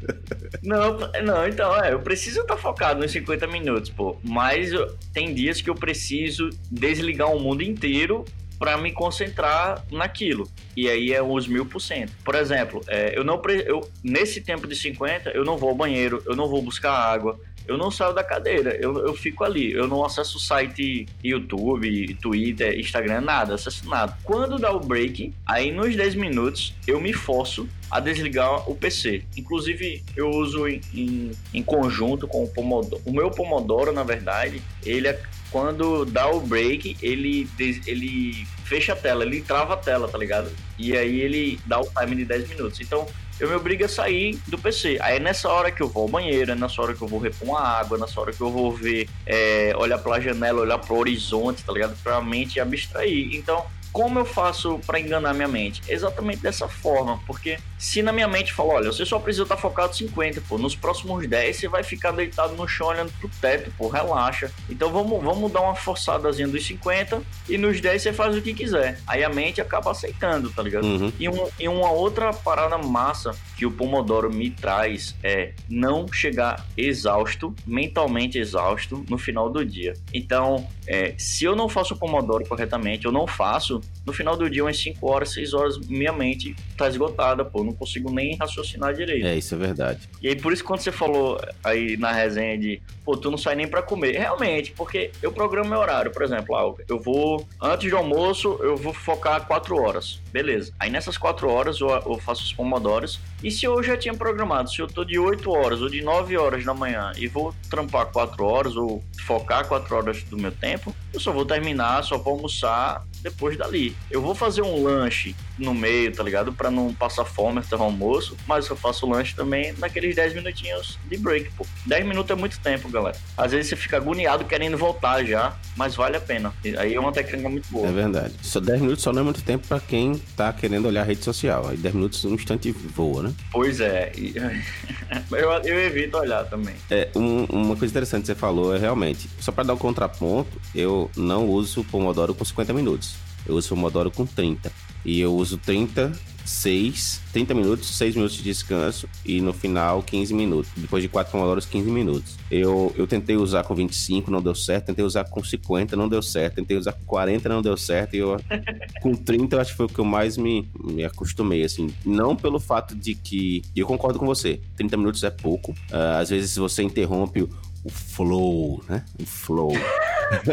Não, 0.61 0.97
não, 1.23 1.47
então, 1.47 1.73
é, 1.81 1.93
eu 1.93 1.99
preciso 2.01 2.41
estar 2.41 2.55
tá 2.55 2.61
focado 2.61 2.99
nos 2.99 3.11
50 3.11 3.47
minutos, 3.47 3.89
pô. 3.89 4.17
Mas 4.21 4.71
tem 5.13 5.33
dias 5.33 5.61
que 5.61 5.69
eu 5.69 5.75
preciso 5.75 6.49
desligar 6.69 7.33
o 7.33 7.39
mundo 7.39 7.61
inteiro 7.63 8.25
para 8.59 8.77
me 8.77 8.91
concentrar 8.91 9.85
naquilo. 9.89 10.49
E 10.75 10.89
aí 10.89 11.13
é 11.13 11.23
os 11.23 11.47
mil 11.47 11.65
por 11.65 11.79
cento. 11.79 12.11
Por 12.25 12.35
exemplo, 12.35 12.81
é, 12.89 13.17
eu 13.17 13.23
não 13.23 13.41
eu, 13.65 13.89
nesse 14.03 14.41
tempo 14.41 14.67
de 14.67 14.75
50, 14.75 15.29
eu 15.29 15.45
não 15.45 15.57
vou 15.57 15.69
ao 15.69 15.75
banheiro, 15.75 16.21
eu 16.25 16.35
não 16.35 16.49
vou 16.49 16.61
buscar 16.61 16.91
água, 16.91 17.39
eu 17.69 17.77
não 17.77 17.91
saio 17.91 18.13
da 18.13 18.23
cadeira, 18.23 18.75
eu, 18.81 18.97
eu 19.05 19.13
fico 19.13 19.43
ali. 19.43 19.71
Eu 19.71 19.87
não 19.87 20.03
acesso 20.03 20.37
o 20.37 20.39
site 20.39 21.05
YouTube, 21.23 22.15
Twitter, 22.15 22.79
Instagram, 22.79 23.21
nada, 23.21 23.53
acesso 23.53 23.87
nada. 23.87 24.17
Quando 24.23 24.57
dá 24.57 24.71
o 24.71 24.79
break, 24.79 25.31
aí 25.45 25.71
nos 25.71 25.95
10 25.95 26.15
minutos 26.15 26.73
eu 26.87 26.99
me 26.99 27.13
forço 27.13 27.69
a 27.91 27.99
desligar 27.99 28.67
o 28.69 28.75
PC. 28.75 29.23
Inclusive, 29.37 30.03
eu 30.15 30.29
uso 30.31 30.67
em, 30.67 30.81
em, 30.93 31.31
em 31.53 31.61
conjunto 31.61 32.27
com 32.27 32.43
o 32.43 32.47
Pomodoro. 32.47 33.01
O 33.05 33.11
meu 33.11 33.29
Pomodoro, 33.29 33.91
na 33.91 34.03
verdade, 34.03 34.61
ele 34.83 35.07
é 35.07 35.21
quando 35.51 36.05
dá 36.05 36.29
o 36.29 36.39
break, 36.39 36.97
ele, 37.01 37.47
ele 37.85 38.47
fecha 38.65 38.93
a 38.93 38.95
tela, 38.95 39.23
ele 39.23 39.41
trava 39.41 39.73
a 39.73 39.77
tela, 39.77 40.07
tá 40.07 40.17
ligado? 40.17 40.51
E 40.77 40.95
aí 40.95 41.21
ele 41.21 41.59
dá 41.65 41.79
o 41.79 41.87
time 41.87 42.15
de 42.15 42.25
10 42.25 42.49
minutos. 42.49 42.79
Então, 42.79 43.07
eu 43.39 43.49
me 43.49 43.55
obrigo 43.55 43.85
a 43.85 43.87
sair 43.87 44.39
do 44.47 44.57
PC. 44.57 44.97
Aí 45.01 45.17
é 45.17 45.19
nessa 45.19 45.49
hora 45.49 45.71
que 45.71 45.81
eu 45.81 45.87
vou 45.87 46.03
ao 46.03 46.09
banheiro, 46.09 46.51
é 46.51 46.55
nessa 46.55 46.81
hora 46.81 46.93
que 46.93 47.01
eu 47.01 47.07
vou 47.07 47.19
repor 47.19 47.47
uma 47.47 47.61
água, 47.61 47.97
é 47.97 48.01
nessa 48.01 48.19
hora 48.19 48.33
que 48.33 48.41
eu 48.41 48.51
vou 48.51 48.71
ver, 48.71 49.09
é, 49.25 49.73
olhar 49.77 49.97
pela 49.99 50.19
janela, 50.19 50.61
olhar 50.61 50.77
pro 50.77 50.97
horizonte, 50.97 51.63
tá 51.63 51.71
ligado? 51.71 51.95
Pra 52.03 52.21
mente 52.21 52.59
abstrair. 52.59 53.29
Então, 53.33 53.65
como 53.91 54.19
eu 54.19 54.25
faço 54.25 54.79
para 54.85 54.99
enganar 54.99 55.33
minha 55.33 55.47
mente? 55.47 55.81
Exatamente 55.87 56.41
dessa 56.41 56.67
forma, 56.67 57.19
porque 57.25 57.57
se 57.77 58.01
na 58.01 58.11
minha 58.11 58.27
mente 58.27 58.53
fala, 58.53 58.73
olha, 58.73 58.91
você 58.91 59.05
só 59.05 59.19
precisa 59.19 59.43
estar 59.43 59.55
tá 59.55 59.61
focado 59.61 59.95
50, 59.95 60.41
pô, 60.41 60.57
nos 60.57 60.75
próximos 60.75 61.27
10 61.27 61.55
você 61.55 61.67
vai 61.67 61.83
ficar 61.83 62.11
deitado 62.11 62.53
no 62.55 62.67
chão 62.67 62.87
olhando 62.87 63.11
pro 63.19 63.29
teto, 63.41 63.71
pô, 63.77 63.87
relaxa. 63.87 64.51
Então 64.69 64.91
vamos, 64.91 65.23
vamos 65.23 65.51
dar 65.51 65.61
uma 65.61 65.75
forçadazinha 65.75 66.47
dos 66.47 66.65
50 66.65 67.21
e 67.47 67.57
nos 67.57 67.79
10 67.79 68.01
você 68.01 68.13
faz 68.13 68.35
o 68.35 68.41
que 68.41 68.53
quiser. 68.53 68.99
Aí 69.07 69.23
a 69.23 69.29
mente 69.29 69.61
acaba 69.61 69.91
aceitando, 69.91 70.49
tá 70.49 70.61
ligado? 70.61 70.85
Uhum. 70.85 71.11
E, 71.19 71.29
um, 71.29 71.47
e 71.59 71.67
uma 71.67 71.91
outra 71.91 72.33
parada 72.33 72.77
massa 72.77 73.31
que 73.57 73.65
o 73.65 73.71
Pomodoro 73.71 74.33
me 74.33 74.49
traz 74.49 75.15
é 75.23 75.53
não 75.69 76.11
chegar 76.11 76.65
exausto, 76.77 77.55
mentalmente 77.65 78.37
exausto, 78.37 79.05
no 79.09 79.17
final 79.17 79.49
do 79.49 79.65
dia. 79.65 79.93
Então, 80.13 80.67
é, 80.87 81.13
se 81.17 81.45
eu 81.45 81.55
não 81.55 81.69
faço 81.69 81.93
o 81.93 81.97
Pomodoro 81.97 82.45
corretamente, 82.45 83.05
eu 83.05 83.11
não 83.11 83.27
faço, 83.27 83.78
no 84.05 84.13
final 84.13 84.35
do 84.35 84.49
dia, 84.49 84.63
umas 84.63 84.77
5 84.77 85.07
horas, 85.07 85.31
6 85.33 85.53
horas, 85.53 85.77
minha 85.77 86.13
mente 86.13 86.55
tá 86.77 86.87
esgotada, 86.87 87.43
pô, 87.43 87.63
não 87.63 87.73
consigo 87.73 88.11
nem 88.11 88.35
raciocinar 88.35 88.93
direito. 88.93 89.25
É, 89.25 89.37
isso 89.37 89.55
é 89.55 89.57
verdade. 89.57 90.09
E 90.21 90.27
aí, 90.27 90.35
por 90.35 90.53
isso, 90.53 90.63
quando 90.63 90.79
você 90.79 90.91
falou 90.91 91.39
aí 91.63 91.97
na 91.97 92.11
resenha 92.11 92.57
de, 92.57 92.81
pô, 93.03 93.15
tu 93.17 93.29
não 93.29 93.37
sai 93.37 93.55
nem 93.55 93.67
para 93.67 93.81
comer, 93.81 94.17
realmente, 94.17 94.71
porque 94.71 95.11
eu 95.21 95.31
programo 95.31 95.69
meu 95.69 95.79
horário, 95.79 96.11
por 96.11 96.23
exemplo, 96.23 96.55
ah, 96.55 96.73
eu 96.87 96.99
vou, 96.99 97.47
antes 97.61 97.89
do 97.89 97.97
almoço, 97.97 98.57
eu 98.61 98.75
vou 98.75 98.93
focar 98.93 99.45
4 99.45 99.75
horas, 99.75 100.21
beleza. 100.31 100.73
Aí 100.79 100.89
nessas 100.89 101.17
4 101.17 101.49
horas 101.49 101.79
eu, 101.79 101.89
eu 101.89 102.17
faço 102.19 102.43
os 102.43 102.53
pomodoros, 102.53 103.19
e 103.43 103.49
se 103.49 103.65
eu 103.65 103.81
já 103.81 103.95
tinha 103.95 104.13
programado, 104.13 104.69
se 104.69 104.81
eu 104.81 104.87
tô 104.87 105.03
de 105.03 105.17
8 105.17 105.49
horas 105.49 105.81
ou 105.81 105.89
de 105.89 106.01
9 106.01 106.37
horas 106.37 106.65
da 106.65 106.73
manhã 106.73 107.11
e 107.17 107.27
vou 107.27 107.53
trampar 107.69 108.07
4 108.07 108.43
horas 108.43 108.75
ou 108.75 109.03
focar 109.25 109.67
4 109.67 109.95
horas 109.95 110.23
do 110.23 110.37
meu 110.37 110.51
tempo, 110.51 110.93
eu 111.13 111.19
só 111.19 111.31
vou 111.31 111.45
terminar, 111.45 112.03
só 112.03 112.17
vou 112.17 112.33
almoçar 112.33 113.05
depois 113.21 113.57
dali. 113.57 113.95
Eu 114.09 114.21
vou 114.21 114.33
fazer 114.33 114.61
um 114.61 114.83
lanche 114.83 115.35
no 115.57 115.73
meio, 115.73 116.11
tá 116.11 116.23
ligado? 116.23 116.53
Para 116.53 116.71
não 116.71 116.93
passar 116.93 117.25
fome 117.25 117.59
até 117.59 117.75
o 117.75 117.81
almoço, 117.81 118.35
mas 118.47 118.67
eu 118.67 118.75
faço 118.75 119.05
o 119.05 119.09
lanche 119.09 119.35
também 119.35 119.73
naqueles 119.77 120.15
10 120.15 120.33
minutinhos 120.35 120.97
de 121.09 121.17
break, 121.17 121.51
pô. 121.51 121.65
10 121.85 122.05
minutos 122.05 122.31
é 122.31 122.35
muito 122.35 122.59
tempo, 122.59 122.89
galera. 122.89 123.17
Às 123.37 123.51
vezes 123.51 123.69
você 123.69 123.75
fica 123.75 123.97
agoniado 123.97 124.45
querendo 124.45 124.77
voltar 124.77 125.23
já, 125.23 125.55
mas 125.75 125.95
vale 125.95 126.17
a 126.17 126.21
pena. 126.21 126.53
Aí 126.77 126.93
é 126.93 126.99
uma 126.99 127.11
técnica 127.11 127.49
muito 127.49 127.69
boa. 127.69 127.87
É 127.87 127.91
verdade. 127.91 128.33
Só 128.41 128.59
10 128.59 128.81
minutos 128.81 129.03
só 129.03 129.11
não 129.11 129.21
é 129.21 129.23
muito 129.23 129.41
tempo 129.43 129.67
para 129.67 129.79
quem 129.79 130.17
tá 130.35 130.51
querendo 130.53 130.87
olhar 130.87 131.01
a 131.01 131.05
rede 131.05 131.23
social. 131.23 131.67
Aí 131.67 131.77
10 131.77 131.95
minutos 131.95 132.25
um 132.25 132.33
instante 132.33 132.71
voa, 132.71 133.23
né? 133.23 133.33
Pois 133.51 133.79
é. 133.79 134.11
eu, 135.31 135.51
eu 135.63 135.79
evito 135.79 136.17
olhar 136.17 136.45
também. 136.45 136.75
É, 136.89 137.09
um, 137.15 137.45
uma 137.45 137.75
coisa 137.75 137.91
interessante 137.91 138.21
que 138.21 138.27
você 138.27 138.35
falou 138.35 138.75
é 138.75 138.79
realmente, 138.79 139.29
só 139.39 139.51
para 139.51 139.63
dar 139.63 139.73
um 139.73 139.77
contraponto, 139.77 140.59
eu 140.73 141.09
não 141.15 141.47
uso 141.47 141.83
Pomodoro 141.83 142.33
com 142.33 142.45
50 142.45 142.73
minutos. 142.73 143.15
Eu 143.45 143.55
uso 143.55 143.69
Pomodoro 143.69 144.11
com 144.11 144.25
30. 144.25 144.71
E 145.05 145.19
eu 145.19 145.33
uso 145.35 145.57
30 145.57 146.11
6, 146.49 147.21
30 147.31 147.53
minutos, 147.53 147.95
6 147.95 148.15
minutos 148.15 148.35
de 148.37 148.43
descanso 148.43 149.07
e 149.23 149.39
no 149.39 149.53
final 149.53 150.01
15 150.01 150.33
minutos. 150.33 150.71
Depois 150.75 151.03
de 151.03 151.07
4 151.07 151.37
horas, 151.37 151.65
15 151.65 151.91
minutos. 151.91 152.37
Eu, 152.49 152.91
eu 152.97 153.05
tentei 153.05 153.37
usar 153.37 153.63
com 153.63 153.75
25, 153.75 154.31
não 154.31 154.41
deu 154.41 154.55
certo. 154.55 154.87
Tentei 154.87 155.05
usar 155.05 155.25
com 155.25 155.43
50, 155.43 155.95
não 155.95 156.09
deu 156.09 156.23
certo. 156.23 156.55
Tentei 156.55 156.75
usar 156.75 156.93
com 156.93 157.05
40, 157.05 157.47
não 157.47 157.61
deu 157.61 157.77
certo. 157.77 158.15
E 158.15 158.19
eu, 158.19 158.39
com 159.01 159.13
30, 159.13 159.55
eu 159.55 159.61
acho 159.61 159.71
que 159.71 159.77
foi 159.77 159.85
o 159.85 159.89
que 159.89 159.99
eu 159.99 160.05
mais 160.05 160.37
me, 160.37 160.67
me 160.83 161.03
acostumei, 161.03 161.63
assim. 161.63 161.93
Não 162.03 162.35
pelo 162.35 162.59
fato 162.59 162.95
de 162.95 163.13
que. 163.13 163.61
Eu 163.75 163.85
concordo 163.85 164.17
com 164.17 164.25
você, 164.25 164.59
30 164.75 164.97
minutos 164.97 165.23
é 165.23 165.29
pouco. 165.29 165.71
Uh, 165.71 166.19
às 166.19 166.31
vezes 166.31 166.55
você 166.55 166.81
interrompe 166.81 167.47
o 167.83 167.89
flow, 167.89 168.83
né? 168.87 169.03
O 169.19 169.25
flow. 169.25 169.71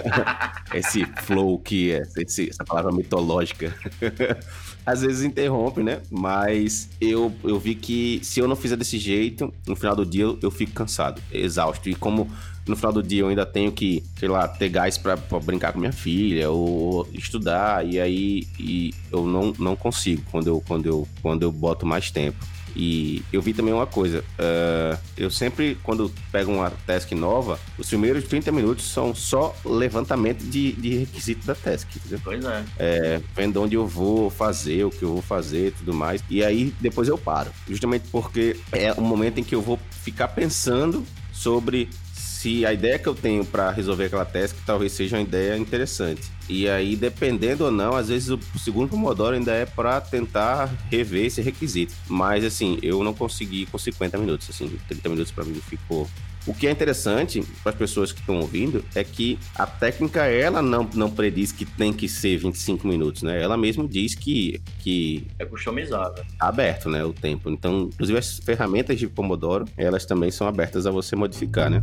esse 0.72 1.04
flow 1.22 1.58
que 1.58 1.92
é 1.92 2.02
esse, 2.18 2.48
essa 2.48 2.64
palavra 2.64 2.92
mitológica. 2.92 3.74
Às 4.84 5.02
vezes 5.02 5.24
interrompe, 5.24 5.82
né? 5.82 6.00
Mas 6.10 6.88
eu, 7.00 7.32
eu 7.42 7.58
vi 7.58 7.74
que 7.74 8.20
se 8.22 8.38
eu 8.40 8.46
não 8.46 8.54
fizer 8.54 8.76
desse 8.76 8.98
jeito, 8.98 9.52
no 9.66 9.74
final 9.74 9.96
do 9.96 10.06
dia 10.06 10.22
eu, 10.22 10.38
eu 10.40 10.50
fico 10.50 10.72
cansado, 10.72 11.20
exausto. 11.32 11.88
E 11.88 11.94
como 11.94 12.30
no 12.66 12.76
final 12.76 12.92
do 12.92 13.02
dia 13.02 13.22
eu 13.22 13.28
ainda 13.28 13.44
tenho 13.44 13.72
que, 13.72 14.04
sei 14.18 14.28
lá, 14.28 14.46
ter 14.46 14.68
gás 14.68 14.96
pra, 14.96 15.16
pra 15.16 15.38
brincar 15.40 15.72
com 15.72 15.78
minha 15.78 15.92
filha 15.92 16.50
ou 16.50 17.08
estudar, 17.12 17.86
e 17.86 18.00
aí 18.00 18.46
e 18.58 18.94
eu 19.12 19.26
não, 19.26 19.52
não 19.58 19.76
consigo 19.76 20.22
quando 20.30 20.48
eu, 20.48 20.62
quando, 20.66 20.86
eu, 20.86 21.08
quando 21.22 21.42
eu 21.42 21.52
boto 21.52 21.86
mais 21.86 22.10
tempo. 22.10 22.38
E 22.78 23.24
eu 23.32 23.40
vi 23.40 23.54
também 23.54 23.72
uma 23.72 23.86
coisa, 23.86 24.20
uh, 24.20 24.98
eu 25.16 25.30
sempre, 25.30 25.78
quando 25.82 26.12
pego 26.30 26.52
uma 26.52 26.70
task 26.86 27.10
nova, 27.12 27.58
os 27.78 27.88
primeiros 27.88 28.24
30 28.24 28.52
minutos 28.52 28.84
são 28.84 29.14
só 29.14 29.56
levantamento 29.64 30.42
de, 30.44 30.72
de 30.72 30.98
requisito 30.98 31.46
da 31.46 31.54
task, 31.54 31.88
entendeu? 31.96 32.20
Pois 32.22 32.44
é. 32.44 32.64
é. 32.78 33.20
Vendo 33.34 33.62
onde 33.62 33.76
eu 33.76 33.86
vou 33.86 34.28
fazer, 34.28 34.84
o 34.84 34.90
que 34.90 35.02
eu 35.02 35.14
vou 35.14 35.22
fazer 35.22 35.72
tudo 35.72 35.94
mais. 35.94 36.22
E 36.28 36.44
aí 36.44 36.74
depois 36.78 37.08
eu 37.08 37.16
paro. 37.16 37.50
Justamente 37.66 38.08
porque 38.12 38.56
é 38.70 38.92
o 38.92 39.00
momento 39.00 39.40
em 39.40 39.44
que 39.44 39.54
eu 39.54 39.62
vou 39.62 39.78
ficar 40.02 40.28
pensando 40.28 41.02
sobre 41.32 41.88
se 42.12 42.66
a 42.66 42.72
ideia 42.74 42.98
que 42.98 43.08
eu 43.08 43.14
tenho 43.14 43.44
para 43.44 43.70
resolver 43.70 44.04
aquela 44.04 44.24
task 44.26 44.54
talvez 44.66 44.92
seja 44.92 45.16
uma 45.16 45.22
ideia 45.22 45.56
interessante. 45.56 46.35
E 46.48 46.68
aí, 46.68 46.96
dependendo 46.96 47.64
ou 47.64 47.70
não, 47.70 47.96
às 47.96 48.08
vezes 48.08 48.30
o 48.30 48.38
segundo 48.58 48.90
Pomodoro 48.90 49.34
ainda 49.34 49.52
é 49.52 49.66
para 49.66 50.00
tentar 50.00 50.66
rever 50.90 51.26
esse 51.26 51.42
requisito. 51.42 51.94
Mas 52.08 52.44
assim, 52.44 52.78
eu 52.82 53.02
não 53.02 53.12
consegui 53.12 53.66
com 53.66 53.78
50 53.78 54.18
minutos, 54.18 54.48
assim, 54.50 54.70
30 54.88 55.08
minutos 55.08 55.32
para 55.32 55.44
mim 55.44 55.54
ficou 55.54 56.08
o 56.46 56.54
que 56.54 56.66
é 56.66 56.70
interessante 56.70 57.42
para 57.62 57.72
as 57.72 57.76
pessoas 57.76 58.12
que 58.12 58.20
estão 58.20 58.38
ouvindo 58.38 58.84
é 58.94 59.02
que 59.02 59.38
a 59.54 59.66
técnica 59.66 60.26
ela 60.26 60.62
não, 60.62 60.88
não 60.94 61.10
prediz 61.10 61.50
que 61.50 61.64
tem 61.64 61.92
que 61.92 62.08
ser 62.08 62.38
25 62.38 62.86
minutos, 62.86 63.22
né? 63.22 63.42
Ela 63.42 63.56
mesmo 63.56 63.88
diz 63.88 64.14
que 64.14 64.62
que 64.78 65.26
é 65.38 65.44
customizada. 65.44 66.24
Tá 66.38 66.46
aberto, 66.48 66.88
né, 66.88 67.04
o 67.04 67.12
tempo. 67.12 67.50
Então, 67.50 67.90
inclusive 67.92 68.18
as 68.18 68.38
ferramentas 68.38 68.96
de 68.96 69.08
Pomodoro, 69.08 69.64
elas 69.76 70.06
também 70.06 70.30
são 70.30 70.46
abertas 70.46 70.86
a 70.86 70.90
você 70.90 71.16
modificar, 71.16 71.68
né? 71.68 71.80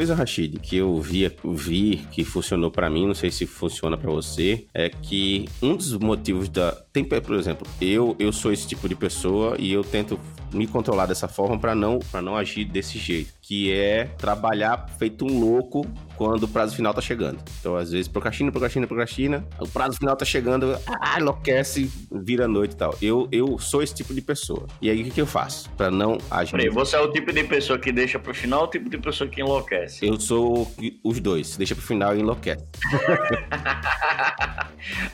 Coisa, 0.00 0.14
Rashid, 0.14 0.58
que 0.60 0.78
eu 0.78 0.98
vi, 0.98 1.30
vi 1.44 1.96
que 2.10 2.24
funcionou 2.24 2.70
para 2.70 2.88
mim, 2.88 3.06
não 3.06 3.14
sei 3.14 3.30
se 3.30 3.44
funciona 3.44 3.98
para 3.98 4.10
você, 4.10 4.64
é 4.72 4.88
que 4.88 5.46
um 5.60 5.76
dos 5.76 5.92
motivos 5.92 6.48
da. 6.48 6.72
Tem, 6.90 7.04
por 7.04 7.34
exemplo, 7.34 7.66
eu, 7.78 8.16
eu 8.18 8.32
sou 8.32 8.50
esse 8.50 8.66
tipo 8.66 8.88
de 8.88 8.94
pessoa 8.94 9.56
e 9.58 9.70
eu 9.70 9.84
tento 9.84 10.18
me 10.52 10.66
controlar 10.66 11.06
dessa 11.06 11.28
forma 11.28 11.58
para 11.58 11.74
não, 11.74 11.98
não 12.22 12.36
agir 12.36 12.64
desse 12.64 12.98
jeito 12.98 13.40
que 13.50 13.72
é 13.72 14.04
trabalhar 14.04 14.86
feito 14.96 15.24
um 15.24 15.40
louco 15.40 15.84
quando 16.16 16.44
o 16.44 16.48
prazo 16.48 16.76
final 16.76 16.94
tá 16.94 17.00
chegando. 17.00 17.42
Então, 17.58 17.74
às 17.74 17.90
vezes, 17.90 18.06
procrastina, 18.06 18.52
procrastina, 18.52 18.86
procrastina, 18.86 19.44
o 19.58 19.66
prazo 19.66 19.98
final 19.98 20.14
tá 20.14 20.24
chegando, 20.24 20.78
ah, 20.86 21.18
enlouquece, 21.18 21.90
vira 22.12 22.46
noite 22.46 22.74
e 22.74 22.76
tal. 22.76 22.94
Eu, 23.02 23.26
eu 23.32 23.58
sou 23.58 23.82
esse 23.82 23.92
tipo 23.92 24.14
de 24.14 24.20
pessoa. 24.20 24.68
E 24.80 24.88
aí, 24.88 25.00
o 25.00 25.04
que, 25.04 25.10
que 25.10 25.20
eu 25.20 25.26
faço? 25.26 25.68
Pra 25.70 25.90
não 25.90 26.16
agir. 26.30 26.52
Peraí, 26.52 26.68
você 26.68 26.94
é 26.94 27.00
o 27.00 27.10
tipo 27.10 27.32
de 27.32 27.42
pessoa 27.42 27.76
que 27.76 27.90
deixa 27.90 28.20
pro 28.20 28.32
final 28.32 28.60
ou 28.60 28.66
o 28.66 28.70
tipo 28.70 28.88
de 28.88 28.98
pessoa 28.98 29.28
que 29.28 29.40
enlouquece? 29.40 30.06
Eu 30.06 30.20
sou 30.20 30.72
os 31.02 31.18
dois. 31.18 31.56
Deixa 31.56 31.74
pro 31.74 31.82
final 31.82 32.14
e 32.14 32.20
enlouquece. 32.20 32.64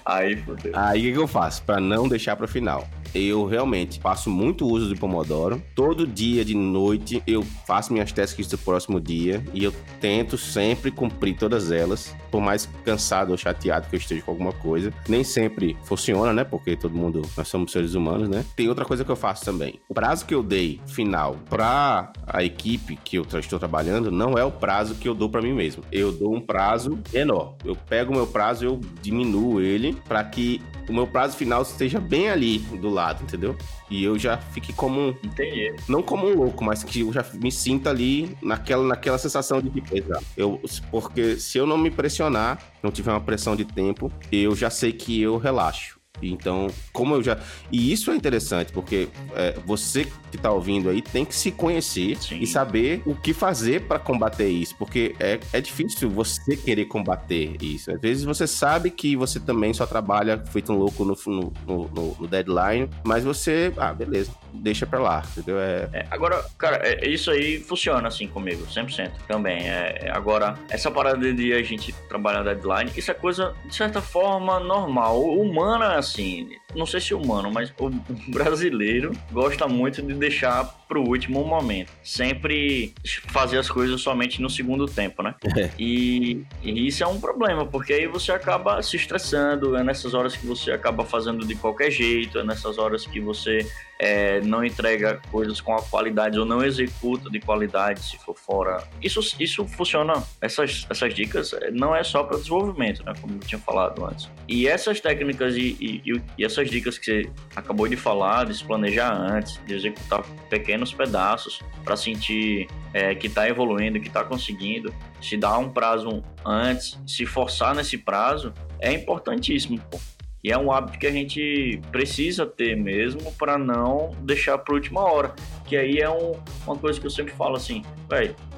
aí, 0.04 0.36
fodeu. 0.36 0.72
Aí, 0.74 1.00
o 1.00 1.04
que, 1.04 1.12
que 1.12 1.18
eu 1.18 1.26
faço? 1.26 1.62
Pra 1.62 1.80
não 1.80 2.06
deixar 2.06 2.36
pro 2.36 2.46
final 2.46 2.86
eu 3.14 3.46
realmente 3.46 4.00
faço 4.00 4.30
muito 4.30 4.66
uso 4.66 4.92
de 4.92 4.98
Pomodoro. 4.98 5.62
Todo 5.74 6.06
dia 6.06 6.44
de 6.44 6.54
noite 6.54 7.22
eu 7.26 7.42
faço 7.66 7.92
minhas 7.92 8.12
tasks 8.12 8.46
do 8.48 8.58
próximo 8.58 9.00
dia 9.00 9.42
e 9.52 9.64
eu 9.64 9.72
tento 10.00 10.36
sempre 10.38 10.90
cumprir 10.90 11.36
todas 11.36 11.70
elas, 11.70 12.14
por 12.30 12.40
mais 12.40 12.68
cansado 12.84 13.30
ou 13.30 13.36
chateado 13.36 13.88
que 13.88 13.96
eu 13.96 14.00
esteja 14.00 14.22
com 14.22 14.30
alguma 14.30 14.52
coisa. 14.52 14.92
Nem 15.08 15.24
sempre 15.24 15.76
funciona, 15.84 16.32
né? 16.32 16.44
Porque 16.44 16.76
todo 16.76 16.94
mundo, 16.94 17.22
nós 17.36 17.48
somos 17.48 17.72
seres 17.72 17.94
humanos, 17.94 18.28
né? 18.28 18.44
Tem 18.54 18.68
outra 18.68 18.84
coisa 18.84 19.04
que 19.04 19.10
eu 19.10 19.16
faço 19.16 19.44
também. 19.44 19.80
O 19.88 19.94
prazo 19.94 20.26
que 20.26 20.34
eu 20.34 20.42
dei 20.42 20.80
final 20.86 21.36
para 21.48 22.12
a 22.26 22.42
equipe 22.42 22.96
que 22.96 23.16
eu 23.16 23.26
estou 23.38 23.58
trabalhando 23.58 24.10
não 24.10 24.38
é 24.38 24.44
o 24.44 24.50
prazo 24.50 24.94
que 24.94 25.08
eu 25.08 25.14
dou 25.14 25.28
para 25.28 25.42
mim 25.42 25.52
mesmo. 25.52 25.82
Eu 25.90 26.12
dou 26.12 26.34
um 26.34 26.40
prazo 26.40 26.98
menor. 27.12 27.56
Eu 27.64 27.76
pego 27.76 28.12
o 28.12 28.16
meu 28.16 28.26
prazo, 28.26 28.64
eu 28.64 28.80
diminuo 29.02 29.60
ele 29.60 29.96
para 30.06 30.22
que 30.24 30.60
o 30.88 30.92
meu 30.92 31.06
prazo 31.06 31.36
final 31.36 31.62
esteja 31.62 31.98
bem 31.98 32.30
ali 32.30 32.58
do 32.58 32.88
lado, 32.96 33.22
entendeu? 33.22 33.56
E 33.90 34.02
eu 34.02 34.18
já 34.18 34.36
fique 34.38 34.72
como 34.72 35.00
um. 35.00 35.08
Entendi. 35.22 35.74
Não 35.88 36.02
como 36.02 36.26
um 36.26 36.34
louco, 36.34 36.64
mas 36.64 36.82
que 36.82 37.00
eu 37.00 37.12
já 37.12 37.24
me 37.34 37.52
sinta 37.52 37.90
ali 37.90 38.36
naquela, 38.42 38.84
naquela 38.84 39.18
sensação 39.18 39.60
de 39.60 39.68
riqueza. 39.68 40.20
Eu, 40.36 40.60
porque 40.90 41.36
se 41.36 41.58
eu 41.58 41.66
não 41.66 41.78
me 41.78 41.90
pressionar, 41.90 42.58
não 42.82 42.90
tiver 42.90 43.12
uma 43.12 43.20
pressão 43.20 43.54
de 43.54 43.64
tempo, 43.64 44.10
eu 44.32 44.54
já 44.56 44.70
sei 44.70 44.92
que 44.92 45.20
eu 45.20 45.36
relaxo. 45.36 45.95
Então, 46.22 46.68
como 46.92 47.14
eu 47.14 47.22
já. 47.22 47.38
E 47.70 47.92
isso 47.92 48.10
é 48.10 48.16
interessante, 48.16 48.72
porque 48.72 49.08
é, 49.34 49.54
você 49.64 50.06
que 50.30 50.38
tá 50.38 50.50
ouvindo 50.50 50.88
aí 50.88 51.00
tem 51.02 51.24
que 51.24 51.34
se 51.34 51.50
conhecer 51.50 52.16
Sim. 52.16 52.38
e 52.40 52.46
saber 52.46 53.02
o 53.06 53.14
que 53.14 53.32
fazer 53.32 53.82
para 53.82 53.98
combater 53.98 54.48
isso. 54.48 54.74
Porque 54.76 55.14
é, 55.18 55.38
é 55.52 55.60
difícil 55.60 56.10
você 56.10 56.56
querer 56.56 56.86
combater 56.86 57.56
isso. 57.62 57.90
Às 57.90 58.00
vezes 58.00 58.24
você 58.24 58.46
sabe 58.46 58.90
que 58.90 59.16
você 59.16 59.40
também 59.40 59.72
só 59.72 59.86
trabalha 59.86 60.42
feito 60.46 60.72
um 60.72 60.76
louco 60.76 61.04
no, 61.04 61.16
no, 61.26 61.52
no, 61.66 62.16
no 62.20 62.26
deadline, 62.26 62.88
mas 63.04 63.24
você. 63.24 63.72
Ah, 63.76 63.92
beleza, 63.92 64.30
deixa 64.52 64.86
pra 64.86 64.98
lá, 64.98 65.22
entendeu? 65.30 65.58
É... 65.58 65.88
é 65.92 66.06
agora, 66.10 66.44
cara, 66.58 66.80
é, 66.82 67.08
isso 67.08 67.30
aí 67.30 67.58
funciona 67.58 68.08
assim 68.08 68.26
comigo, 68.28 68.66
100% 68.66 69.10
também. 69.26 69.68
É, 69.68 69.98
é, 70.02 70.10
agora, 70.10 70.54
essa 70.68 70.90
parada 70.90 71.32
de 71.32 71.52
a 71.52 71.62
gente 71.62 71.92
trabalhar 72.08 72.42
deadline, 72.42 72.90
isso 72.96 73.10
é 73.10 73.14
coisa, 73.14 73.54
de 73.64 73.74
certa 73.74 74.00
forma, 74.00 74.60
normal, 74.60 75.22
humana 75.22 76.02
assim, 76.06 76.48
não 76.74 76.86
sei 76.86 77.00
se 77.00 77.14
humano, 77.14 77.50
mas 77.50 77.72
o 77.78 77.90
brasileiro 78.28 79.12
gosta 79.32 79.66
muito 79.66 80.02
de 80.02 80.14
deixar 80.14 80.64
pro 80.88 81.02
último 81.02 81.44
momento. 81.44 81.92
Sempre 82.02 82.94
fazer 83.28 83.58
as 83.58 83.68
coisas 83.68 84.00
somente 84.00 84.40
no 84.40 84.48
segundo 84.48 84.86
tempo, 84.86 85.22
né? 85.22 85.34
É. 85.56 85.70
E, 85.78 86.44
e, 86.62 86.86
isso 86.86 87.02
é 87.02 87.06
um 87.06 87.20
problema, 87.20 87.66
porque 87.66 87.92
aí 87.92 88.06
você 88.06 88.32
acaba 88.32 88.82
se 88.82 88.96
estressando, 88.96 89.76
é 89.76 89.82
nessas 89.82 90.14
horas 90.14 90.36
que 90.36 90.46
você 90.46 90.70
acaba 90.72 91.04
fazendo 91.04 91.46
de 91.46 91.54
qualquer 91.54 91.90
jeito, 91.90 92.38
é 92.38 92.44
nessas 92.44 92.78
horas 92.78 93.06
que 93.06 93.20
você 93.20 93.66
é, 93.98 94.40
não 94.42 94.64
entrega 94.64 95.20
coisas 95.30 95.60
com 95.60 95.74
a 95.74 95.82
qualidade 95.82 96.38
ou 96.38 96.44
não 96.44 96.62
executa 96.62 97.30
de 97.30 97.40
qualidade 97.40 98.00
se 98.00 98.18
for 98.18 98.36
fora. 98.36 98.86
Isso, 99.02 99.20
isso 99.40 99.66
funciona, 99.66 100.22
essas, 100.40 100.86
essas 100.90 101.14
dicas 101.14 101.52
é, 101.52 101.70
não 101.70 101.94
é 101.94 102.02
só 102.02 102.22
para 102.22 102.36
desenvolvimento, 102.36 103.04
né? 103.04 103.12
Como 103.20 103.34
eu 103.34 103.40
tinha 103.40 103.58
falado 103.58 104.04
antes. 104.04 104.30
E 104.48 104.66
essas 104.66 105.00
técnicas 105.00 105.56
e, 105.56 105.76
e, 105.80 106.22
e 106.38 106.44
essas 106.44 106.68
dicas 106.68 106.98
que 106.98 107.04
você 107.04 107.30
acabou 107.54 107.88
de 107.88 107.96
falar, 107.96 108.46
de 108.46 108.54
se 108.56 108.64
planejar 108.64 109.12
antes, 109.12 109.60
de 109.66 109.74
executar 109.74 110.22
pequenos 110.48 110.92
pedaços 110.92 111.60
para 111.84 111.96
sentir 111.96 112.68
é, 112.92 113.14
que 113.14 113.26
está 113.26 113.48
evoluindo, 113.48 114.00
que 114.00 114.08
está 114.08 114.24
conseguindo, 114.24 114.94
se 115.20 115.36
dar 115.36 115.58
um 115.58 115.70
prazo 115.70 116.22
antes, 116.44 116.98
se 117.06 117.24
forçar 117.24 117.74
nesse 117.74 117.98
prazo, 117.98 118.52
é 118.78 118.92
importantíssimo. 118.92 119.80
Pô. 119.90 119.98
E 120.46 120.52
é 120.52 120.56
um 120.56 120.70
hábito 120.70 121.00
que 121.00 121.08
a 121.08 121.10
gente 121.10 121.80
precisa 121.90 122.46
ter 122.46 122.76
mesmo 122.76 123.32
para 123.32 123.58
não 123.58 124.12
deixar 124.20 124.56
para 124.56 124.76
última 124.76 125.00
hora. 125.00 125.34
Que 125.66 125.76
aí 125.76 125.98
é 125.98 126.08
um, 126.08 126.40
uma 126.64 126.78
coisa 126.78 127.00
que 127.00 127.04
eu 127.04 127.10
sempre 127.10 127.32
falo 127.32 127.56
assim, 127.56 127.82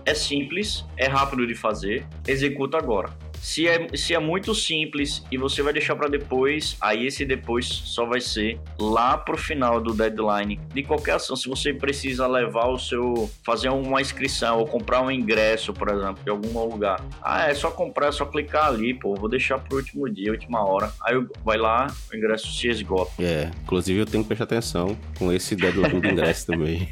é 0.04 0.12
simples, 0.12 0.84
é 0.98 1.06
rápido 1.06 1.46
de 1.46 1.54
fazer, 1.54 2.06
executa 2.26 2.76
agora. 2.76 3.08
Se 3.40 3.66
é, 3.66 3.88
se 3.96 4.14
é 4.14 4.18
muito 4.18 4.54
simples 4.54 5.22
e 5.30 5.36
você 5.36 5.62
vai 5.62 5.72
deixar 5.72 5.96
para 5.96 6.08
depois, 6.08 6.76
aí 6.80 7.06
esse 7.06 7.24
depois 7.24 7.66
só 7.66 8.04
vai 8.04 8.20
ser 8.20 8.58
lá 8.78 9.16
pro 9.16 9.36
final 9.36 9.80
do 9.80 9.92
deadline 9.92 10.60
de 10.74 10.82
qualquer 10.82 11.14
ação. 11.14 11.36
Se 11.36 11.48
você 11.48 11.72
precisa 11.72 12.26
levar 12.26 12.68
o 12.68 12.78
seu. 12.78 13.30
fazer 13.44 13.68
uma 13.68 14.00
inscrição 14.00 14.58
ou 14.58 14.66
comprar 14.66 15.02
um 15.02 15.10
ingresso, 15.10 15.72
por 15.72 15.88
exemplo, 15.88 16.22
de 16.22 16.30
algum 16.30 16.66
lugar. 16.66 17.02
Ah, 17.22 17.48
é 17.48 17.54
só 17.54 17.70
comprar, 17.70 18.08
é 18.08 18.12
só 18.12 18.24
clicar 18.24 18.66
ali, 18.66 18.94
pô. 18.94 19.14
Vou 19.14 19.28
deixar 19.28 19.58
pro 19.58 19.76
último 19.76 20.08
dia, 20.08 20.30
última 20.30 20.64
hora. 20.64 20.92
Aí 21.02 21.14
vai 21.44 21.58
lá, 21.58 21.86
o 22.12 22.16
ingresso 22.16 22.52
se 22.52 22.68
esgota. 22.68 23.12
É, 23.18 23.50
inclusive 23.62 24.00
eu 24.00 24.06
tenho 24.06 24.22
que 24.22 24.28
prestar 24.28 24.44
atenção 24.44 24.96
com 25.18 25.32
esse 25.32 25.54
deadline 25.54 26.00
do 26.00 26.06
ingresso 26.06 26.46
também. 26.46 26.88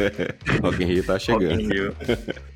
Rock 0.62 0.82
in 0.82 0.86
Rio 0.86 1.04
tá 1.04 1.18
chegando. 1.18 1.60
Rio. 1.60 1.94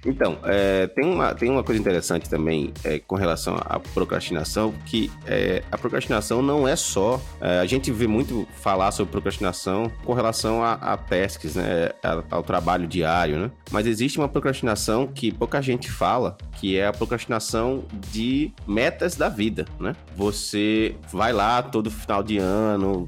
então, 0.05 0.39
é, 0.45 0.87
tem, 0.89 1.05
uma, 1.05 1.35
tem 1.35 1.51
uma 1.51 1.63
coisa 1.63 1.81
interessante 1.81 2.29
também 2.29 2.73
é, 2.85 2.99
com 2.99 3.17
relação 3.25 3.57
à 3.59 3.79
procrastinação, 3.79 4.73
que 4.87 5.11
é, 5.27 5.63
a 5.71 5.79
procrastinação 5.79 6.43
não 6.43 6.67
é 6.69 6.77
só. 6.77 7.21
É, 7.41 7.59
a 7.61 7.67
gente 7.67 7.91
vê 7.91 8.07
muito 8.07 8.47
falar 8.61 8.93
sobre 8.93 9.11
procrastinação 9.11 9.91
com 10.05 10.13
relação 10.13 10.63
a, 10.63 10.75
a 10.75 10.97
tasks, 10.97 11.57
né? 11.57 11.91
ao 12.31 12.43
trabalho 12.43 12.87
diário, 12.87 13.39
né? 13.39 13.51
Mas 13.71 13.87
existe 13.87 14.19
uma 14.19 14.29
procrastinação 14.29 15.07
que 15.07 15.33
pouca 15.33 15.61
gente 15.61 15.91
fala, 15.91 16.37
que 16.57 16.77
é 16.79 16.87
a 16.87 16.93
procrastinação 16.93 17.85
de 18.11 18.53
metas 18.67 19.17
da 19.17 19.29
vida, 19.29 19.65
né? 19.79 19.95
Você 20.17 20.95
vai 21.13 21.33
lá 21.33 21.63
todo 21.63 21.91
final 21.91 22.23
de 22.23 22.39
ano, 22.39 23.07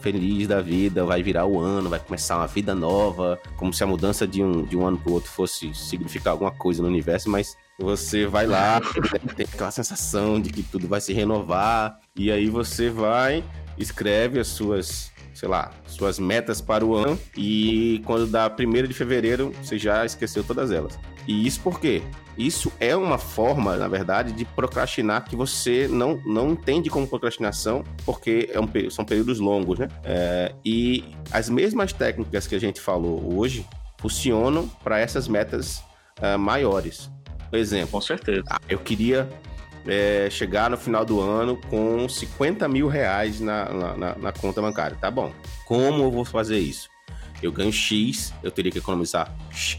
feliz 0.00 0.46
da 0.48 0.60
vida, 0.60 1.04
vai 1.04 1.22
virar 1.22 1.46
o 1.46 1.60
ano, 1.60 1.88
vai 1.88 2.00
começar 2.00 2.36
uma 2.36 2.46
vida 2.46 2.74
nova, 2.74 3.38
como 3.56 3.72
se 3.72 3.82
a 3.82 3.86
mudança 3.86 4.26
de 4.26 4.42
um, 4.42 4.64
de 4.64 4.76
um 4.76 4.86
ano 4.86 4.98
para 4.98 5.10
o 5.10 5.14
outro 5.14 5.30
fosse 5.30 5.72
significar 5.74 6.32
alguma 6.32 6.50
coisa 6.50 6.82
no 6.82 6.88
universo, 6.88 7.30
mas 7.30 7.56
você 7.78 8.26
vai 8.26 8.46
lá, 8.46 8.80
tem 9.36 9.46
aquela 9.46 9.70
sensação 9.70 10.40
de 10.40 10.50
que 10.50 10.62
tudo 10.62 10.88
vai 10.88 11.00
se 11.00 11.12
renovar, 11.12 12.00
e 12.16 12.30
aí 12.30 12.48
você 12.48 12.90
vai, 12.90 13.44
escreve 13.78 14.40
as 14.40 14.48
suas 14.48 15.12
sei 15.38 15.48
lá, 15.48 15.70
suas 15.86 16.18
metas 16.18 16.60
para 16.60 16.84
o 16.84 16.96
ano 16.96 17.16
e 17.36 18.02
quando 18.04 18.26
dá 18.26 18.50
1 18.52 18.88
de 18.88 18.92
fevereiro 18.92 19.52
você 19.62 19.78
já 19.78 20.04
esqueceu 20.04 20.42
todas 20.42 20.72
elas. 20.72 20.98
E 21.28 21.46
isso 21.46 21.60
por 21.60 21.78
quê? 21.78 22.02
Isso 22.36 22.72
é 22.80 22.96
uma 22.96 23.18
forma, 23.18 23.76
na 23.76 23.86
verdade, 23.86 24.32
de 24.32 24.44
procrastinar 24.44 25.24
que 25.24 25.36
você 25.36 25.86
não, 25.86 26.20
não 26.26 26.50
entende 26.50 26.90
como 26.90 27.06
procrastinação, 27.06 27.84
porque 28.04 28.50
é 28.52 28.58
um, 28.58 28.90
são 28.90 29.04
períodos 29.04 29.38
longos, 29.38 29.78
né? 29.78 29.88
É, 30.02 30.54
e 30.64 31.04
as 31.30 31.48
mesmas 31.48 31.92
técnicas 31.92 32.48
que 32.48 32.54
a 32.56 32.60
gente 32.60 32.80
falou 32.80 33.36
hoje 33.36 33.64
funcionam 33.98 34.66
para 34.82 34.98
essas 34.98 35.28
metas 35.28 35.78
uh, 36.20 36.38
maiores. 36.38 37.10
Por 37.50 37.58
exemplo, 37.58 37.92
com 37.92 38.00
certeza. 38.00 38.44
Ah, 38.48 38.60
eu 38.68 38.78
queria 38.78 39.28
é, 39.86 40.28
chegar 40.30 40.70
no 40.70 40.76
final 40.76 41.04
do 41.04 41.20
ano 41.20 41.58
com 41.68 42.08
50 42.08 42.68
mil 42.68 42.88
reais 42.88 43.40
na, 43.40 43.96
na, 43.96 44.14
na, 44.16 44.32
conta 44.32 44.60
bancária. 44.60 44.96
Tá 45.00 45.10
bom. 45.10 45.32
Como 45.64 46.02
eu 46.02 46.10
vou 46.10 46.24
fazer 46.24 46.58
isso? 46.58 46.88
Eu 47.42 47.52
ganho 47.52 47.72
X, 47.72 48.34
eu 48.42 48.50
teria 48.50 48.70
que 48.70 48.78
economizar 48.78 49.32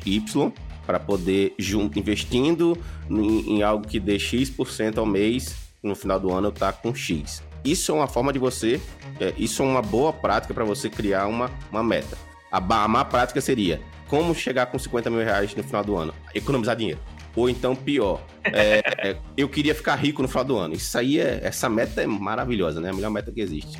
Y 0.05 0.51
para 0.85 0.99
poder, 0.99 1.53
junto, 1.59 1.99
investindo 1.99 2.77
em, 3.09 3.57
em, 3.57 3.63
algo 3.63 3.87
que 3.87 3.99
dê 3.99 4.17
X% 4.17 4.97
ao 4.97 5.05
mês, 5.05 5.55
no 5.83 5.95
final 5.95 6.19
do 6.19 6.31
ano 6.31 6.47
eu 6.47 6.51
tá 6.51 6.73
com 6.73 6.95
X. 6.95 7.43
Isso 7.63 7.91
é 7.91 7.95
uma 7.95 8.07
forma 8.07 8.33
de 8.33 8.39
você, 8.39 8.81
é, 9.19 9.33
isso 9.37 9.61
é 9.61 9.65
uma 9.65 9.81
boa 9.81 10.11
prática 10.11 10.53
para 10.53 10.63
você 10.63 10.89
criar 10.89 11.27
uma, 11.27 11.51
uma 11.69 11.83
meta. 11.83 12.17
A, 12.51 12.57
a 12.57 12.87
má 12.87 13.05
prática 13.05 13.39
seria 13.41 13.79
como 14.07 14.33
chegar 14.33 14.65
com 14.67 14.79
50 14.79 15.09
mil 15.09 15.19
reais 15.19 15.53
no 15.53 15.63
final 15.63 15.83
do 15.83 15.95
ano? 15.95 16.13
Economizar 16.33 16.75
dinheiro. 16.75 16.99
Ou 17.35 17.49
então, 17.49 17.75
pior, 17.75 18.21
é, 18.43 18.81
é, 18.97 19.17
eu 19.37 19.47
queria 19.47 19.75
ficar 19.75 19.95
rico 19.95 20.21
no 20.21 20.27
final 20.27 20.43
do 20.43 20.57
ano. 20.57 20.73
Isso 20.73 20.97
aí 20.97 21.19
é. 21.19 21.39
Essa 21.43 21.69
meta 21.69 22.01
é 22.01 22.07
maravilhosa, 22.07 22.81
né? 22.81 22.89
A 22.89 22.93
melhor 22.93 23.11
meta 23.11 23.31
que 23.31 23.39
existe. 23.39 23.77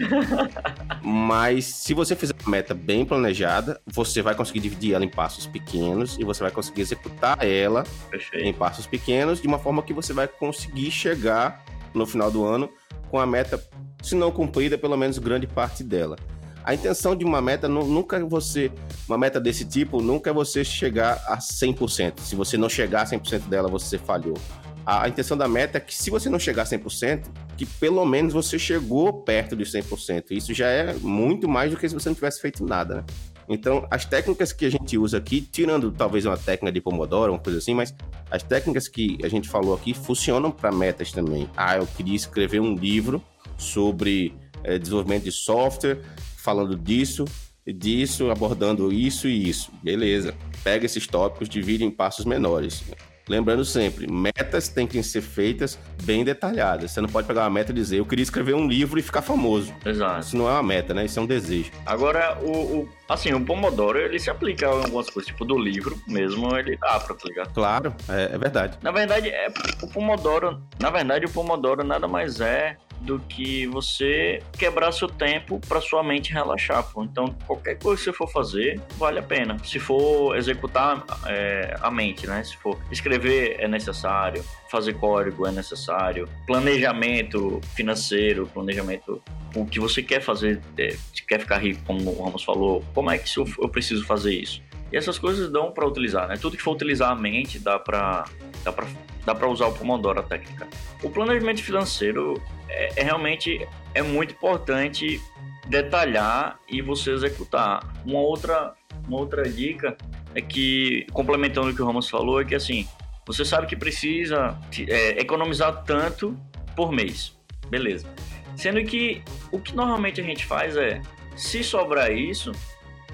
Mas 1.04 1.66
se 1.66 1.94
você 1.94 2.16
fizer 2.16 2.36
uma 2.42 2.52
meta 2.52 2.74
bem 2.74 3.06
planejada, 3.06 3.82
você 3.86 4.22
vai 4.22 4.36
conseguir 4.36 4.60
dividir 4.60 4.94
ela 4.94 5.04
em 5.04 5.10
passos 5.10 5.46
pequenos 5.46 6.18
e 6.20 6.24
você 6.24 6.44
vai 6.44 6.52
conseguir 6.52 6.82
executar 6.82 7.44
ela 7.46 7.84
Perfeito. 8.10 8.46
em 8.46 8.54
passos 8.54 8.86
pequenos 8.86 9.42
de 9.42 9.48
uma 9.48 9.60
forma 9.60 9.82
que 9.82 9.94
você 9.94 10.14
vai 10.14 10.28
conseguir 10.28 10.92
chegar 10.92 11.64
no 11.94 12.06
final 12.06 12.30
do 12.30 12.46
ano 12.46 12.70
com 13.10 13.20
a 13.20 13.26
meta, 13.26 13.62
se 14.02 14.16
não 14.16 14.32
cumprida, 14.32 14.78
pelo 14.78 14.96
menos 14.96 15.18
grande 15.18 15.48
parte 15.48 15.84
dela. 15.84 16.16
A 16.64 16.74
intenção 16.74 17.16
de 17.16 17.26
uma 17.26 17.42
meta 17.42 17.68
nunca 17.68 18.18
é 18.18 18.20
você, 18.22 18.72
uma 19.08 19.18
meta 19.18 19.40
desse 19.40 19.66
tipo, 19.66 20.02
nunca 20.02 20.30
é 20.30 20.34
você 20.34 20.64
chegar 20.64 21.22
a 21.28 21.38
100%. 21.38 22.20
Se 22.20 22.36
você 22.36 22.58
não 22.58 22.70
chegar 22.70 23.04
a 23.04 23.06
100% 23.06 23.48
dela, 23.48 23.70
você 23.70 23.98
falhou. 23.98 24.38
A, 24.86 25.04
a 25.04 25.10
intenção 25.10 25.38
da 25.38 25.48
meta 25.48 25.78
é 25.78 25.82
que 25.82 25.96
se 25.96 26.10
você 26.10 26.30
não 26.30 26.40
chegar 26.40 26.64
a 26.64 26.66
100%, 26.66 27.28
que 27.58 27.66
pelo 27.66 28.06
menos 28.06 28.34
você 28.34 28.58
chegou 28.58 29.14
perto 29.14 29.56
de 29.56 29.64
100%. 29.64 30.32
Isso 30.32 30.54
já 30.54 30.68
é 30.68 30.94
muito 30.94 31.48
mais 31.48 31.72
do 31.72 31.78
que 31.78 31.88
se 31.88 31.94
você 31.94 32.10
não 32.10 32.16
tivesse 32.16 32.42
feito 32.42 32.66
nada, 32.66 32.96
né? 32.96 33.04
Então, 33.52 33.88
as 33.90 34.06
técnicas 34.06 34.54
que 34.54 34.64
a 34.64 34.70
gente 34.70 34.96
usa 34.96 35.18
aqui, 35.18 35.42
tirando 35.42 35.92
talvez 35.92 36.24
uma 36.24 36.38
técnica 36.38 36.72
de 36.72 36.80
Pomodoro, 36.80 37.34
uma 37.34 37.40
coisa 37.40 37.58
assim, 37.58 37.74
mas 37.74 37.96
as 38.30 38.44
técnicas 38.44 38.88
que 38.88 39.18
a 39.24 39.28
gente 39.28 39.50
falou 39.50 39.74
aqui 39.74 39.92
funcionam 39.92 40.52
para 40.52 40.72
metas 40.72 41.12
também. 41.12 41.50
Ah, 41.58 41.78
eu 41.78 41.88
queria 41.88 42.16
escrever 42.16 42.60
um 42.60 42.76
livro 42.76 43.24
sobre 43.58 44.36
é, 44.64 44.78
desenvolvimento 44.78 45.24
de 45.24 45.32
software 45.32 46.00
falando 46.40 46.76
disso, 46.76 47.26
disso, 47.66 48.32
abordando 48.32 48.92
isso 48.92 49.28
e 49.28 49.50
isso. 49.50 49.72
Beleza. 49.84 50.34
Pega 50.64 50.86
esses 50.86 51.06
tópicos, 51.08 51.50
divide 51.50 51.84
em 51.84 51.92
passos 51.92 52.26
menores. 52.26 52.84
Lembrando 53.30 53.64
sempre, 53.64 54.12
metas 54.12 54.70
têm 54.70 54.88
que 54.88 55.04
ser 55.04 55.22
feitas 55.22 55.78
bem 56.02 56.24
detalhadas. 56.24 56.90
Você 56.90 57.00
não 57.00 57.08
pode 57.08 57.28
pegar 57.28 57.44
uma 57.44 57.50
meta 57.52 57.72
e 57.72 57.76
dizer, 57.76 58.00
eu 58.00 58.06
queria 58.06 58.24
escrever 58.24 58.56
um 58.56 58.68
livro 58.68 58.98
e 58.98 59.04
ficar 59.04 59.22
famoso. 59.22 59.72
Exato. 59.86 60.22
Isso 60.22 60.36
não 60.36 60.50
é 60.50 60.54
uma 60.54 60.64
meta, 60.64 60.96
né? 60.96 61.06
Isso 61.06 61.20
é 61.20 61.22
um 61.22 61.28
desejo. 61.28 61.72
Agora, 61.86 62.40
o, 62.42 62.80
o 62.80 62.90
assim, 63.08 63.32
o 63.32 63.46
Pomodoro, 63.46 64.00
ele 64.00 64.18
se 64.18 64.32
aplica 64.32 64.68
a 64.68 64.72
algumas 64.72 65.12
coisas, 65.12 65.28
tipo 65.28 65.46
do 65.46 65.60
livro 65.60 65.96
mesmo, 66.08 66.58
ele 66.58 66.76
dá 66.78 67.00
pra 67.00 67.14
aplicar. 67.14 67.46
Claro, 67.54 67.94
é, 68.10 68.34
é 68.34 68.38
verdade. 68.38 68.80
Na 68.82 68.92
verdade, 68.92 69.30
é, 69.30 69.48
o 69.84 69.88
Pomodoro, 69.88 70.60
na 70.80 70.90
verdade, 70.90 71.28
o 71.28 71.30
Pomodoro 71.30 71.84
nada 71.84 72.08
mais 72.08 72.42
é 72.42 72.78
do 73.02 73.20
que 73.20 73.66
você 73.68 74.42
quebrar 74.58 74.92
seu 74.92 75.08
tempo 75.08 75.60
para 75.68 75.82
sua 75.82 76.04
mente 76.04 76.32
relaxar. 76.34 76.84
Pô. 76.92 77.04
Então, 77.04 77.36
qualquer 77.46 77.78
coisa 77.80 77.98
que 77.98 78.06
você 78.06 78.14
for 78.14 78.32
fazer, 78.32 78.80
vale 78.98 79.20
a 79.20 79.24
pena. 79.24 79.58
Se 79.64 79.80
for 79.80 80.36
executar 80.36 81.06
é, 81.28 81.76
a 81.82 81.90
mente, 81.90 82.28
né? 82.28 82.44
Se 82.44 82.58
for 82.58 82.78
escrever, 82.92 83.58
é 83.60 83.68
necessário. 83.68 84.44
Fazer 84.70 84.94
código 84.94 85.48
é 85.48 85.52
necessário. 85.52 86.28
Planejamento 86.46 87.60
financeiro, 87.76 88.48
planejamento 88.48 89.22
o 89.56 89.66
que 89.66 89.80
você 89.80 90.04
quer 90.04 90.22
fazer, 90.22 90.62
é, 90.78 90.96
quer 91.28 91.40
ficar 91.40 91.58
rico, 91.58 91.82
como 91.86 92.12
o 92.12 92.24
Ramos 92.24 92.44
falou, 92.44 92.84
como 92.94 93.10
é 93.10 93.18
que 93.18 93.38
eu, 93.38 93.48
eu 93.60 93.70
preciso 93.70 94.06
fazer 94.06 94.34
isso? 94.34 94.62
E 94.92 94.98
essas 94.98 95.18
coisas 95.18 95.52
dão 95.52 95.72
para 95.72 95.88
utilizar, 95.88 96.28
né? 96.28 96.36
Tudo 96.38 96.58
que 96.58 96.64
for 96.64 96.74
utilizar 96.74 97.12
a 97.12 97.16
mente 97.16 97.60
dá 97.60 97.78
para 97.78 98.26
dá 98.64 98.72
para 98.72 98.88
dá 99.26 99.36
para 99.36 99.48
usar 99.48 99.68
o 99.68 99.74
Pomodoro 99.74 100.20
a 100.20 100.24
técnica. 100.24 100.68
O 101.04 101.10
planejamento 101.10 101.64
financeiro 101.64 102.42
é, 102.68 103.02
é, 103.02 103.04
realmente 103.04 103.68
é 103.94 104.02
muito 104.02 104.34
importante 104.34 105.22
detalhar 105.68 106.60
e 106.68 106.82
você 106.82 107.12
executar. 107.12 107.84
Uma 108.06 108.20
outra 108.20 108.74
uma 109.08 109.20
outra 109.20 109.44
dica 109.44 109.98
é 110.36 110.42
que 110.42 111.06
complementando 111.12 111.70
o 111.70 111.76
que 111.76 111.82
o 111.82 111.86
Ramos 111.86 112.10
falou 112.10 112.42
é 112.42 112.46
que 112.46 112.54
assim 112.56 112.88
você 113.26 113.46
sabe 113.46 113.68
que 113.68 113.76
precisa 113.76 114.58
é, 114.88 115.20
economizar 115.20 115.84
tanto 115.84 116.38
por 116.76 116.92
mês, 116.92 117.38
beleza? 117.70 118.08
Sendo 118.56 118.84
que 118.84 119.24
o 119.52 119.60
que 119.60 119.76
normalmente 119.76 120.20
a 120.20 120.24
gente 120.24 120.46
faz 120.46 120.76
é 120.76 121.02
se 121.36 121.64
sobrar 121.64 122.12
isso 122.12 122.52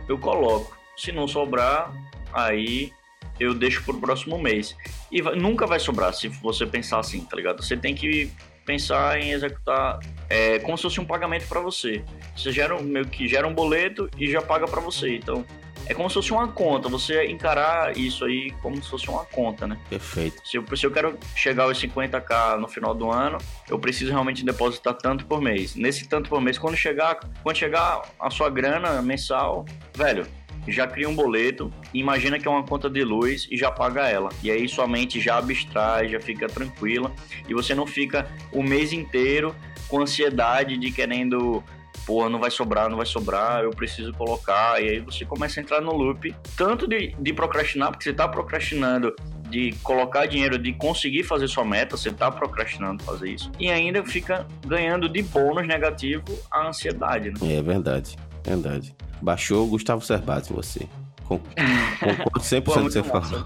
eu 0.07 0.17
coloco, 0.17 0.77
se 0.95 1.11
não 1.11 1.27
sobrar 1.27 1.93
aí 2.31 2.91
eu 3.39 3.53
deixo 3.53 3.83
pro 3.83 3.99
próximo 3.99 4.37
mês. 4.37 4.75
E 5.11 5.21
vai, 5.21 5.35
nunca 5.35 5.65
vai 5.65 5.79
sobrar 5.79 6.13
se 6.13 6.27
você 6.27 6.65
pensar 6.65 6.99
assim, 6.99 7.21
tá 7.21 7.35
ligado? 7.35 7.63
Você 7.63 7.75
tem 7.75 7.93
que 7.95 8.31
pensar 8.65 9.19
em 9.19 9.31
executar 9.31 9.99
é, 10.29 10.59
como 10.59 10.75
se 10.75 10.83
fosse 10.83 10.99
um 10.99 11.05
pagamento 11.05 11.47
para 11.47 11.59
você. 11.59 12.03
Você 12.35 12.51
gera 12.51 12.81
meio 12.81 13.07
que 13.07 13.27
gera 13.27 13.47
um 13.47 13.53
boleto 13.53 14.09
e 14.17 14.29
já 14.29 14.41
paga 14.41 14.65
para 14.67 14.81
você. 14.81 15.15
Então, 15.15 15.45
é 15.87 15.93
como 15.93 16.09
se 16.09 16.15
fosse 16.15 16.31
uma 16.31 16.47
conta, 16.47 16.89
você 16.89 17.25
encarar 17.27 17.95
isso 17.95 18.25
aí 18.25 18.51
como 18.61 18.81
se 18.81 18.89
fosse 18.89 19.07
uma 19.07 19.23
conta, 19.23 19.67
né? 19.67 19.77
Perfeito. 19.87 20.41
Se 20.43 20.57
eu, 20.57 20.65
se 20.75 20.85
eu 20.85 20.91
quero 20.91 21.17
chegar 21.35 21.65
aos 21.65 21.79
50k 21.79 22.57
no 22.57 22.67
final 22.67 22.95
do 22.95 23.11
ano, 23.11 23.37
eu 23.69 23.77
preciso 23.77 24.11
realmente 24.11 24.43
depositar 24.43 24.95
tanto 24.95 25.25
por 25.27 25.39
mês. 25.39 25.75
Nesse 25.75 26.07
tanto 26.07 26.27
por 26.27 26.41
mês, 26.41 26.57
quando 26.57 26.75
chegar, 26.75 27.19
quando 27.43 27.55
chegar 27.55 28.01
a 28.19 28.29
sua 28.31 28.49
grana 28.49 28.99
mensal, 29.01 29.63
velho, 29.95 30.25
já 30.71 30.87
cria 30.87 31.07
um 31.07 31.15
boleto, 31.15 31.71
imagina 31.93 32.39
que 32.39 32.47
é 32.47 32.51
uma 32.51 32.63
conta 32.63 32.89
de 32.89 33.03
luz 33.03 33.47
e 33.51 33.57
já 33.57 33.71
paga 33.71 34.07
ela. 34.07 34.29
E 34.43 34.49
aí 34.49 34.67
sua 34.67 34.87
mente 34.87 35.19
já 35.19 35.37
abstrai, 35.37 36.09
já 36.09 36.19
fica 36.19 36.47
tranquila 36.47 37.11
e 37.47 37.53
você 37.53 37.75
não 37.75 37.85
fica 37.85 38.27
o 38.51 38.63
mês 38.63 38.93
inteiro 38.93 39.55
com 39.87 40.01
ansiedade 40.01 40.77
de 40.77 40.91
querendo 40.91 41.63
porra, 42.05 42.29
não 42.29 42.39
vai 42.39 42.51
sobrar, 42.51 42.89
não 42.89 42.97
vai 42.97 43.05
sobrar, 43.05 43.63
eu 43.63 43.71
preciso 43.71 44.13
colocar. 44.13 44.81
E 44.81 44.89
aí 44.89 44.99
você 44.99 45.25
começa 45.25 45.59
a 45.59 45.63
entrar 45.63 45.81
no 45.81 45.91
loop, 45.91 46.33
tanto 46.55 46.87
de, 46.87 47.15
de 47.19 47.33
procrastinar, 47.33 47.91
porque 47.91 48.03
você 48.03 48.11
está 48.11 48.27
procrastinando 48.27 49.15
de 49.49 49.73
colocar 49.83 50.25
dinheiro, 50.25 50.57
de 50.57 50.73
conseguir 50.73 51.23
fazer 51.23 51.47
sua 51.47 51.63
meta, 51.63 51.95
você 51.95 52.11
tá 52.11 52.31
procrastinando 52.31 53.03
fazer 53.03 53.29
isso, 53.29 53.51
e 53.59 53.69
ainda 53.69 54.03
fica 54.03 54.45
ganhando 54.65 55.07
de 55.07 55.21
bônus 55.21 55.67
negativo 55.67 56.23
a 56.51 56.67
ansiedade, 56.67 57.29
né? 57.29 57.55
É 57.55 57.61
verdade, 57.61 58.15
verdade. 58.45 58.95
Baixou 59.21 59.65
o 59.65 59.69
Gustavo 59.69 60.05
Cerbasi 60.05 60.53
você. 60.53 60.87
Concordo 61.23 62.39
100% 62.39 62.63
com 62.63 62.71
o 62.71 62.85
que 62.85 62.91
você 62.91 63.03
falou. 63.03 63.45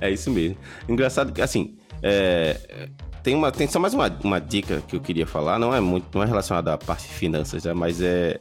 é 0.00 0.10
isso 0.10 0.30
mesmo. 0.30 0.56
Engraçado 0.88 1.32
que, 1.32 1.40
assim, 1.40 1.76
é, 2.02 2.88
tem, 3.22 3.34
uma, 3.34 3.50
tem 3.52 3.66
só 3.68 3.78
mais 3.78 3.94
uma, 3.94 4.08
uma 4.22 4.40
dica 4.40 4.82
que 4.86 4.96
eu 4.96 5.00
queria 5.00 5.26
falar, 5.26 5.58
não 5.58 5.74
é 5.74 5.80
muito, 5.80 6.06
não 6.14 6.22
é 6.22 6.26
relacionada 6.26 6.74
à 6.74 6.78
parte 6.78 7.06
de 7.06 7.14
finanças, 7.14 7.64
né, 7.64 7.72
mas 7.72 8.00
é 8.00 8.40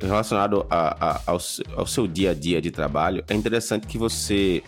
relacionado 0.00 0.66
a, 0.70 1.10
a, 1.10 1.20
ao, 1.26 1.38
ao 1.76 1.86
seu 1.86 2.06
dia 2.06 2.30
a 2.30 2.34
dia 2.34 2.60
de 2.60 2.70
trabalho. 2.70 3.22
É 3.28 3.34
interessante 3.34 3.86
que 3.86 3.98
você, 3.98 4.62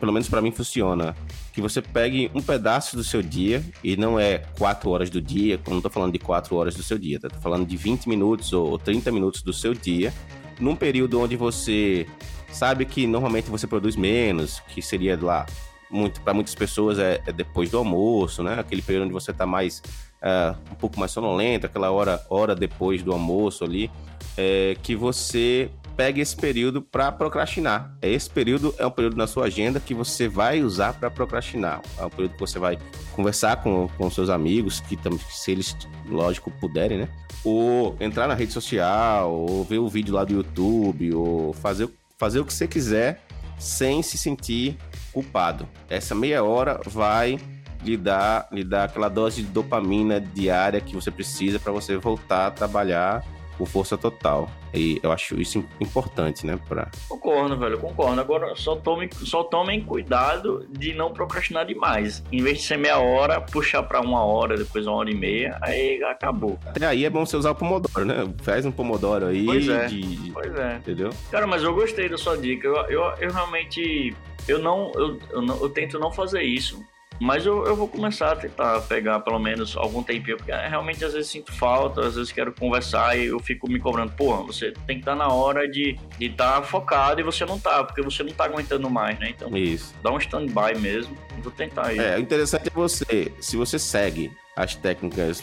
pelo 0.00 0.12
menos 0.12 0.28
para 0.28 0.42
mim 0.42 0.50
funciona, 0.50 1.14
que 1.58 1.62
você 1.62 1.82
pegue 1.82 2.30
um 2.36 2.40
pedaço 2.40 2.96
do 2.96 3.02
seu 3.02 3.20
dia, 3.20 3.64
e 3.82 3.96
não 3.96 4.16
é 4.16 4.38
quatro 4.56 4.90
horas 4.90 5.10
do 5.10 5.20
dia, 5.20 5.58
não 5.66 5.78
estou 5.78 5.90
falando 5.90 6.12
de 6.12 6.18
quatro 6.20 6.54
horas 6.54 6.76
do 6.76 6.84
seu 6.84 6.96
dia, 6.96 7.18
tá? 7.18 7.28
Tô 7.28 7.40
falando 7.40 7.66
de 7.66 7.76
20 7.76 8.08
minutos 8.08 8.52
ou 8.52 8.78
30 8.78 9.10
minutos 9.10 9.42
do 9.42 9.52
seu 9.52 9.74
dia, 9.74 10.14
num 10.60 10.76
período 10.76 11.20
onde 11.20 11.34
você 11.34 12.06
sabe 12.52 12.84
que 12.84 13.08
normalmente 13.08 13.50
você 13.50 13.66
produz 13.66 13.96
menos, 13.96 14.60
que 14.68 14.80
seria 14.80 15.18
lá 15.20 15.46
muito 15.90 16.20
para 16.20 16.32
muitas 16.32 16.54
pessoas 16.54 16.96
é, 16.96 17.20
é, 17.26 17.32
depois 17.32 17.70
do 17.70 17.78
almoço, 17.78 18.40
né? 18.44 18.60
Aquele 18.60 18.80
período 18.80 19.06
onde 19.06 19.14
você 19.14 19.32
está 19.32 19.44
mais 19.44 19.82
uh, 20.22 20.56
um 20.70 20.76
pouco 20.76 21.00
mais 21.00 21.10
sonolento, 21.10 21.66
aquela 21.66 21.90
hora 21.90 22.24
hora 22.30 22.54
depois 22.54 23.02
do 23.02 23.12
almoço 23.12 23.64
ali, 23.64 23.90
é, 24.36 24.76
que 24.80 24.94
você 24.94 25.68
pegue 25.98 26.20
esse 26.20 26.36
período 26.36 26.80
para 26.80 27.10
procrastinar. 27.10 27.92
Esse 28.00 28.30
período 28.30 28.72
é 28.78 28.86
um 28.86 28.90
período 28.90 29.16
na 29.16 29.26
sua 29.26 29.46
agenda 29.46 29.80
que 29.80 29.92
você 29.92 30.28
vai 30.28 30.62
usar 30.62 30.92
para 30.92 31.10
procrastinar. 31.10 31.82
É 31.98 32.04
um 32.04 32.08
período 32.08 32.34
que 32.34 32.40
você 32.40 32.56
vai 32.56 32.78
conversar 33.16 33.56
com, 33.56 33.88
com 33.98 34.08
seus 34.08 34.30
amigos, 34.30 34.78
que 34.78 34.96
se 35.28 35.50
eles, 35.50 35.76
lógico, 36.06 36.52
puderem, 36.60 36.98
né? 36.98 37.08
Ou 37.42 37.96
entrar 37.98 38.28
na 38.28 38.34
rede 38.34 38.52
social, 38.52 39.32
ou 39.32 39.64
ver 39.64 39.78
o 39.78 39.88
vídeo 39.88 40.14
lá 40.14 40.22
do 40.22 40.34
YouTube, 40.34 41.12
ou 41.14 41.52
fazer, 41.52 41.90
fazer 42.16 42.38
o 42.38 42.44
que 42.44 42.54
você 42.54 42.68
quiser 42.68 43.20
sem 43.58 44.00
se 44.00 44.16
sentir 44.16 44.78
culpado. 45.12 45.68
Essa 45.90 46.14
meia 46.14 46.44
hora 46.44 46.80
vai 46.86 47.40
lhe 47.82 47.96
dar, 47.96 48.46
lhe 48.52 48.62
dar 48.62 48.84
aquela 48.84 49.08
dose 49.08 49.42
de 49.42 49.48
dopamina 49.48 50.20
diária 50.20 50.80
que 50.80 50.94
você 50.94 51.10
precisa 51.10 51.58
para 51.58 51.72
você 51.72 51.96
voltar 51.96 52.46
a 52.46 52.50
trabalhar 52.52 53.24
com 53.58 53.66
força 53.66 53.98
total. 53.98 54.48
E 54.72 55.00
eu 55.02 55.10
acho 55.10 55.40
isso 55.40 55.64
importante, 55.80 56.46
né? 56.46 56.58
Pra... 56.68 56.90
Concordo, 57.08 57.56
velho, 57.56 57.78
concordo. 57.78 58.20
Agora, 58.20 58.54
só 58.54 58.76
tomem, 58.76 59.10
só 59.12 59.42
tomem 59.42 59.82
cuidado 59.82 60.66
de 60.70 60.94
não 60.94 61.12
procrastinar 61.12 61.66
demais. 61.66 62.22
Em 62.30 62.42
vez 62.42 62.58
de 62.58 62.64
ser 62.64 62.78
meia 62.78 62.98
hora, 62.98 63.40
puxar 63.40 63.82
para 63.82 64.00
uma 64.00 64.24
hora, 64.24 64.56
depois 64.56 64.86
uma 64.86 64.96
hora 64.96 65.10
e 65.10 65.14
meia, 65.14 65.58
aí 65.60 66.02
acabou. 66.04 66.58
Até 66.64 66.86
aí 66.86 67.04
é 67.04 67.10
bom 67.10 67.26
você 67.26 67.36
usar 67.36 67.50
o 67.50 67.54
Pomodoro, 67.54 68.04
né? 68.04 68.32
Faz 68.42 68.64
um 68.64 68.70
Pomodoro 68.70 69.26
aí. 69.26 69.44
Pois 69.44 69.68
é. 69.68 69.86
De... 69.86 70.30
Pois 70.32 70.54
é. 70.54 70.76
Entendeu? 70.76 71.10
Cara, 71.30 71.46
mas 71.46 71.62
eu 71.62 71.74
gostei 71.74 72.08
da 72.08 72.16
sua 72.16 72.36
dica. 72.36 72.68
Eu, 72.68 72.76
eu, 72.86 73.02
eu 73.20 73.32
realmente. 73.32 74.14
Eu 74.46 74.60
não. 74.60 74.92
Eu, 74.94 75.18
eu, 75.30 75.42
não, 75.42 75.56
eu 75.60 75.68
tento 75.68 75.98
não 75.98 76.12
fazer 76.12 76.42
isso. 76.42 76.82
Mas 77.20 77.44
eu, 77.44 77.66
eu 77.66 77.74
vou 77.74 77.88
começar 77.88 78.32
a 78.32 78.36
tentar 78.36 78.80
pegar 78.82 79.20
pelo 79.20 79.38
menos 79.38 79.76
algum 79.76 80.02
tempinho, 80.02 80.36
porque 80.36 80.52
realmente 80.52 81.04
às 81.04 81.14
vezes 81.14 81.30
sinto 81.30 81.52
falta, 81.52 82.06
às 82.06 82.14
vezes 82.14 82.30
quero 82.30 82.52
conversar 82.52 83.18
e 83.18 83.26
eu 83.26 83.40
fico 83.40 83.68
me 83.68 83.80
cobrando, 83.80 84.12
porra, 84.12 84.42
você 84.44 84.72
tem 84.86 84.96
que 84.96 85.02
estar 85.02 85.12
tá 85.12 85.16
na 85.16 85.28
hora 85.28 85.68
de 85.68 85.98
estar 86.20 86.60
tá 86.60 86.62
focado 86.62 87.20
e 87.20 87.24
você 87.24 87.44
não 87.44 87.58
tá, 87.58 87.82
porque 87.82 88.02
você 88.02 88.22
não 88.22 88.32
tá 88.32 88.44
aguentando 88.44 88.88
mais, 88.88 89.18
né? 89.18 89.30
Então, 89.30 89.54
isso. 89.56 89.94
dá 90.02 90.12
um 90.12 90.18
stand-by 90.18 90.78
mesmo, 90.78 91.16
vou 91.42 91.50
tentar 91.50 91.88
aí. 91.88 91.98
É, 91.98 92.16
o 92.16 92.20
interessante 92.20 92.68
é 92.68 92.70
você, 92.70 93.32
se 93.40 93.56
você 93.56 93.78
segue 93.78 94.30
as 94.54 94.74
técnicas, 94.74 95.42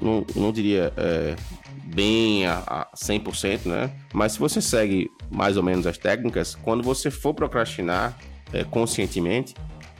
não, 0.00 0.24
não 0.34 0.52
diria 0.52 0.92
é, 0.96 1.34
bem 1.84 2.46
a, 2.46 2.62
a 2.66 2.96
100%, 2.96 3.66
né? 3.66 3.90
Mas 4.12 4.32
se 4.32 4.38
você 4.38 4.60
segue 4.60 5.10
mais 5.30 5.56
ou 5.56 5.62
menos 5.62 5.86
as 5.86 5.98
técnicas, 5.98 6.54
quando 6.54 6.82
você 6.82 7.10
for 7.10 7.34
procrastinar 7.34 8.16
é, 8.52 8.64
conscientemente, 8.64 9.54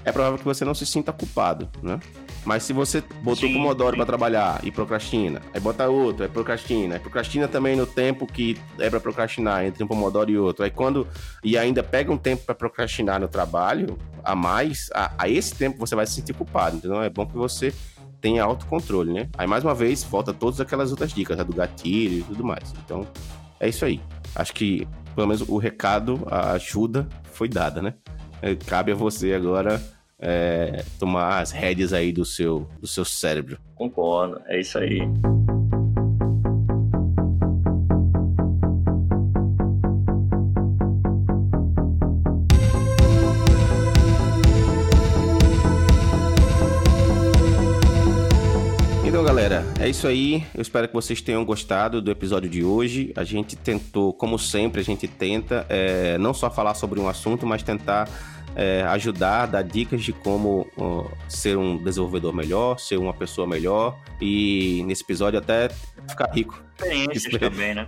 é 0.07 0.13
provável 0.13 0.39
que 0.39 0.45
você 0.45 0.65
não 0.65 0.73
se 0.73 0.87
sinta 0.87 1.13
culpado, 1.13 1.69
né? 1.83 1.99
Mas 2.45 2.63
se 2.63 2.73
você 2.73 3.03
botou 3.23 3.51
o 3.51 3.53
Pomodoro 3.53 3.97
para 3.97 4.07
trabalhar 4.07 4.61
e 4.63 4.71
procrastina, 4.71 5.43
aí 5.53 5.61
bota 5.61 5.89
outro, 5.89 6.23
aí 6.23 6.29
procrastina, 6.29 6.95
aí 6.95 7.01
procrastina 7.01 7.49
também 7.49 7.75
no 7.75 7.85
tempo 7.85 8.25
que 8.25 8.57
é 8.79 8.89
para 8.89 9.01
procrastinar 9.01 9.65
entre 9.65 9.83
um 9.83 9.89
Pomodoro 9.89 10.31
e 10.31 10.39
outro. 10.39 10.65
Aí 10.65 10.71
quando 10.71 11.09
e 11.43 11.59
ainda 11.59 11.83
pega 11.83 12.13
um 12.13 12.17
tempo 12.17 12.45
para 12.45 12.55
procrastinar 12.55 13.21
no 13.21 13.27
trabalho 13.27 13.99
a 14.23 14.37
mais, 14.37 14.89
a, 14.95 15.11
a, 15.19 15.29
esse 15.29 15.57
tempo 15.57 15.77
você 15.77 15.97
vai 15.97 16.07
se 16.07 16.13
sentir 16.13 16.35
culpado. 16.35 16.77
Então 16.77 17.03
é 17.03 17.11
bom 17.11 17.27
que 17.27 17.37
você 17.37 17.75
tenha 18.21 18.45
autocontrole, 18.45 19.13
né? 19.13 19.29
Aí 19.37 19.49
mais 19.49 19.65
uma 19.65 19.75
vez 19.75 20.05
volta 20.05 20.33
todas 20.33 20.61
aquelas 20.61 20.93
outras 20.93 21.13
dicas, 21.13 21.37
né, 21.37 21.43
do 21.43 21.53
gatilho 21.53 22.21
e 22.21 22.23
tudo 22.23 22.45
mais. 22.45 22.73
Então 22.85 23.05
é 23.59 23.69
isso 23.69 23.85
aí. 23.85 24.01
Acho 24.37 24.53
que 24.53 24.87
pelo 25.17 25.27
menos 25.27 25.43
o 25.49 25.59
recado, 25.59 26.25
a 26.31 26.53
ajuda 26.53 27.09
foi 27.33 27.49
dada, 27.49 27.83
né? 27.83 27.95
É, 28.41 28.55
cabe 28.55 28.93
a 28.93 28.95
você 28.95 29.33
agora 29.33 29.83
é, 30.21 30.85
tomar 30.99 31.41
as 31.41 31.51
rédeas 31.51 31.93
aí 31.93 32.13
do 32.13 32.25
seu, 32.25 32.69
do 32.81 32.87
seu 32.87 33.05
cérebro. 33.05 33.59
Concordo, 33.75 34.41
é 34.47 34.61
isso 34.61 34.79
aí. 34.79 35.01
Então, 49.17 49.25
galera, 49.25 49.65
é 49.81 49.89
isso 49.89 50.07
aí. 50.07 50.45
Eu 50.55 50.61
espero 50.61 50.89
que 50.89 50.93
vocês 50.93 51.23
tenham 51.23 51.43
gostado 51.45 52.03
do 52.03 52.11
episódio 52.11 52.51
de 52.51 52.63
hoje. 52.63 53.13
A 53.17 53.25
gente 53.25 53.57
tentou, 53.57 54.13
como 54.13 54.39
sempre, 54.39 54.81
a 54.81 54.85
gente 54.85 55.09
tenta 55.09 55.65
é, 55.69 56.19
não 56.19 56.35
só 56.35 56.51
falar 56.51 56.75
sobre 56.75 57.01
um 57.01 57.09
assunto, 57.09 57.47
mas 57.47 57.63
tentar 57.63 58.09
é, 58.57 58.83
ajudar, 58.89 59.45
dar 59.47 59.63
dicas 59.63 60.03
de 60.03 60.15
como 60.15 60.67
uh, 60.79 61.11
ser 61.29 61.59
um 61.59 61.77
desenvolvedor 61.77 62.33
melhor, 62.33 62.79
ser 62.79 62.97
uma 62.97 63.13
pessoa 63.13 63.47
melhor 63.47 63.99
e 64.19 64.83
nesse 64.87 65.03
episódio 65.03 65.39
até 65.39 65.69
ficar 66.09 66.31
rico. 66.33 66.65
Experiências 66.79 67.25
Exper... 67.25 67.41
também, 67.41 67.75
né? 67.75 67.87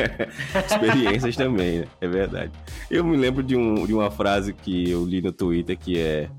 Experiências 0.66 1.36
também, 1.36 1.78
né? 1.80 1.88
É 2.00 2.08
verdade. 2.08 2.52
Eu 2.90 3.04
me 3.04 3.18
lembro 3.18 3.42
de, 3.42 3.54
um, 3.54 3.86
de 3.86 3.92
uma 3.92 4.10
frase 4.10 4.54
que 4.54 4.90
eu 4.90 5.04
li 5.04 5.20
no 5.20 5.30
Twitter 5.30 5.78
que 5.78 5.98
é 5.98 6.30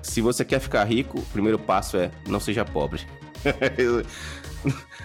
se 0.00 0.22
você 0.22 0.44
quer 0.44 0.58
ficar 0.58 0.82
rico, 0.84 1.18
o 1.18 1.26
primeiro 1.26 1.58
passo 1.58 1.98
é 1.98 2.10
não 2.26 2.40
seja 2.40 2.64
pobre. 2.64 3.02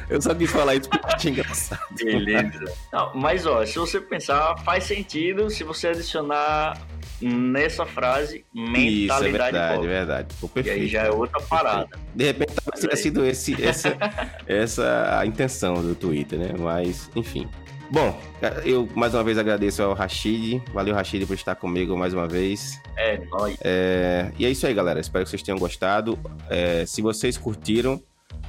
Eu 0.09 0.21
só 0.21 0.33
quis 0.35 0.51
falar 0.51 0.75
isso 0.75 0.87
porque 0.87 1.07
achei 1.07 1.31
engraçado. 1.31 1.81
Beleza. 1.95 2.71
Não, 2.93 3.11
mas 3.15 3.45
ó, 3.45 3.65
se 3.65 3.77
você 3.77 3.99
pensar, 3.99 4.55
faz 4.59 4.83
sentido 4.83 5.49
se 5.49 5.63
você 5.63 5.87
adicionar 5.87 6.79
nessa 7.21 7.85
frase 7.85 8.45
mentalidade 8.53 8.93
Isso, 8.95 9.13
é 9.13 9.31
verdade, 9.31 9.75
pobre. 9.75 9.89
é 9.89 9.93
verdade. 9.93 10.35
Pô, 10.39 10.47
perfeito, 10.47 10.77
e 10.77 10.81
aí 10.81 10.87
já 10.87 11.03
é 11.03 11.11
outra 11.11 11.41
parada. 11.41 11.87
De 12.13 12.25
repente 12.25 12.53
talvez 12.55 12.85
tenha 12.85 12.95
sido 12.95 13.25
esse, 13.25 13.63
essa, 13.63 13.97
essa 14.45 15.19
a 15.19 15.25
intenção 15.25 15.81
do 15.81 15.95
Twitter, 15.95 16.37
né? 16.37 16.53
Mas, 16.57 17.09
enfim. 17.15 17.47
Bom, 17.89 18.19
eu 18.65 18.87
mais 18.95 19.13
uma 19.13 19.23
vez 19.23 19.37
agradeço 19.37 19.81
ao 19.81 19.93
Rashid. 19.93 20.61
Valeu, 20.73 20.93
Rashid, 20.93 21.25
por 21.25 21.33
estar 21.33 21.55
comigo 21.55 21.97
mais 21.97 22.13
uma 22.13 22.27
vez. 22.27 22.81
É, 22.97 23.17
nóis. 23.31 23.57
É, 23.61 24.31
e 24.37 24.45
é 24.45 24.49
isso 24.49 24.67
aí, 24.67 24.73
galera. 24.73 24.99
Espero 24.99 25.23
que 25.23 25.29
vocês 25.29 25.41
tenham 25.41 25.57
gostado. 25.57 26.19
É, 26.49 26.85
se 26.85 27.01
vocês 27.01 27.37
curtiram, 27.37 28.01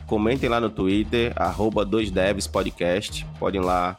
comentem 0.07 0.49
lá 0.49 0.61
no 0.61 0.69
Twitter, 0.69 1.33
arroba 1.37 1.87
2devspodcast. 1.87 3.25
Podem 3.39 3.61
lá 3.61 3.97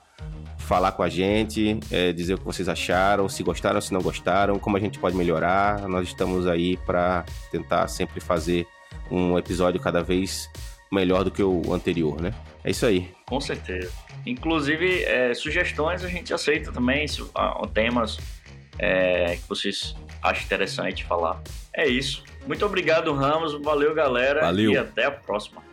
falar 0.70 0.92
com 0.92 1.02
a 1.02 1.10
gente, 1.10 1.80
é, 1.92 2.14
dizer 2.14 2.36
o 2.36 2.38
que 2.38 2.46
vocês 2.46 2.70
acharam, 2.70 3.28
se 3.28 3.42
gostaram, 3.42 3.82
se 3.82 3.92
não 3.92 4.04
gostaram, 4.04 4.60
como 4.60 4.78
a 4.78 4.80
gente 4.80 5.00
pode 5.00 5.18
melhorar. 5.18 5.88
Nós 5.88 6.10
estamos 6.10 6.46
aí 6.46 6.78
para 6.78 7.26
tentar 7.52 7.88
sempre 7.88 8.20
fazer 8.20 8.68
um 9.10 9.36
episódio 9.36 9.82
cada 9.82 10.04
vez 10.04 10.48
melhor 10.92 11.24
do 11.24 11.32
que 11.32 11.42
o 11.42 11.74
anterior, 11.74 12.22
né? 12.22 12.32
É 12.64 12.70
isso 12.70 12.86
aí. 12.86 13.12
Com 13.28 13.42
certeza. 13.42 13.92
Inclusive, 14.28 15.04
é, 15.06 15.34
sugestões 15.34 16.04
a 16.04 16.08
gente 16.08 16.32
aceita 16.36 16.72
também, 16.72 17.08
se, 17.08 17.26
ah, 17.34 17.60
temas 17.74 18.20
é, 18.78 19.38
que 19.38 19.50
vocês 19.50 19.96
acham 20.22 20.46
interessante 20.46 21.04
falar. 21.04 21.42
É 21.74 21.88
isso. 21.88 22.24
Muito 22.46 22.64
obrigado, 22.64 23.12
Ramos. 23.12 23.60
Valeu, 23.64 23.96
galera. 23.96 24.42
Valeu. 24.42 24.72
E 24.72 24.78
até 24.78 25.06
a 25.06 25.12
próxima. 25.12 25.64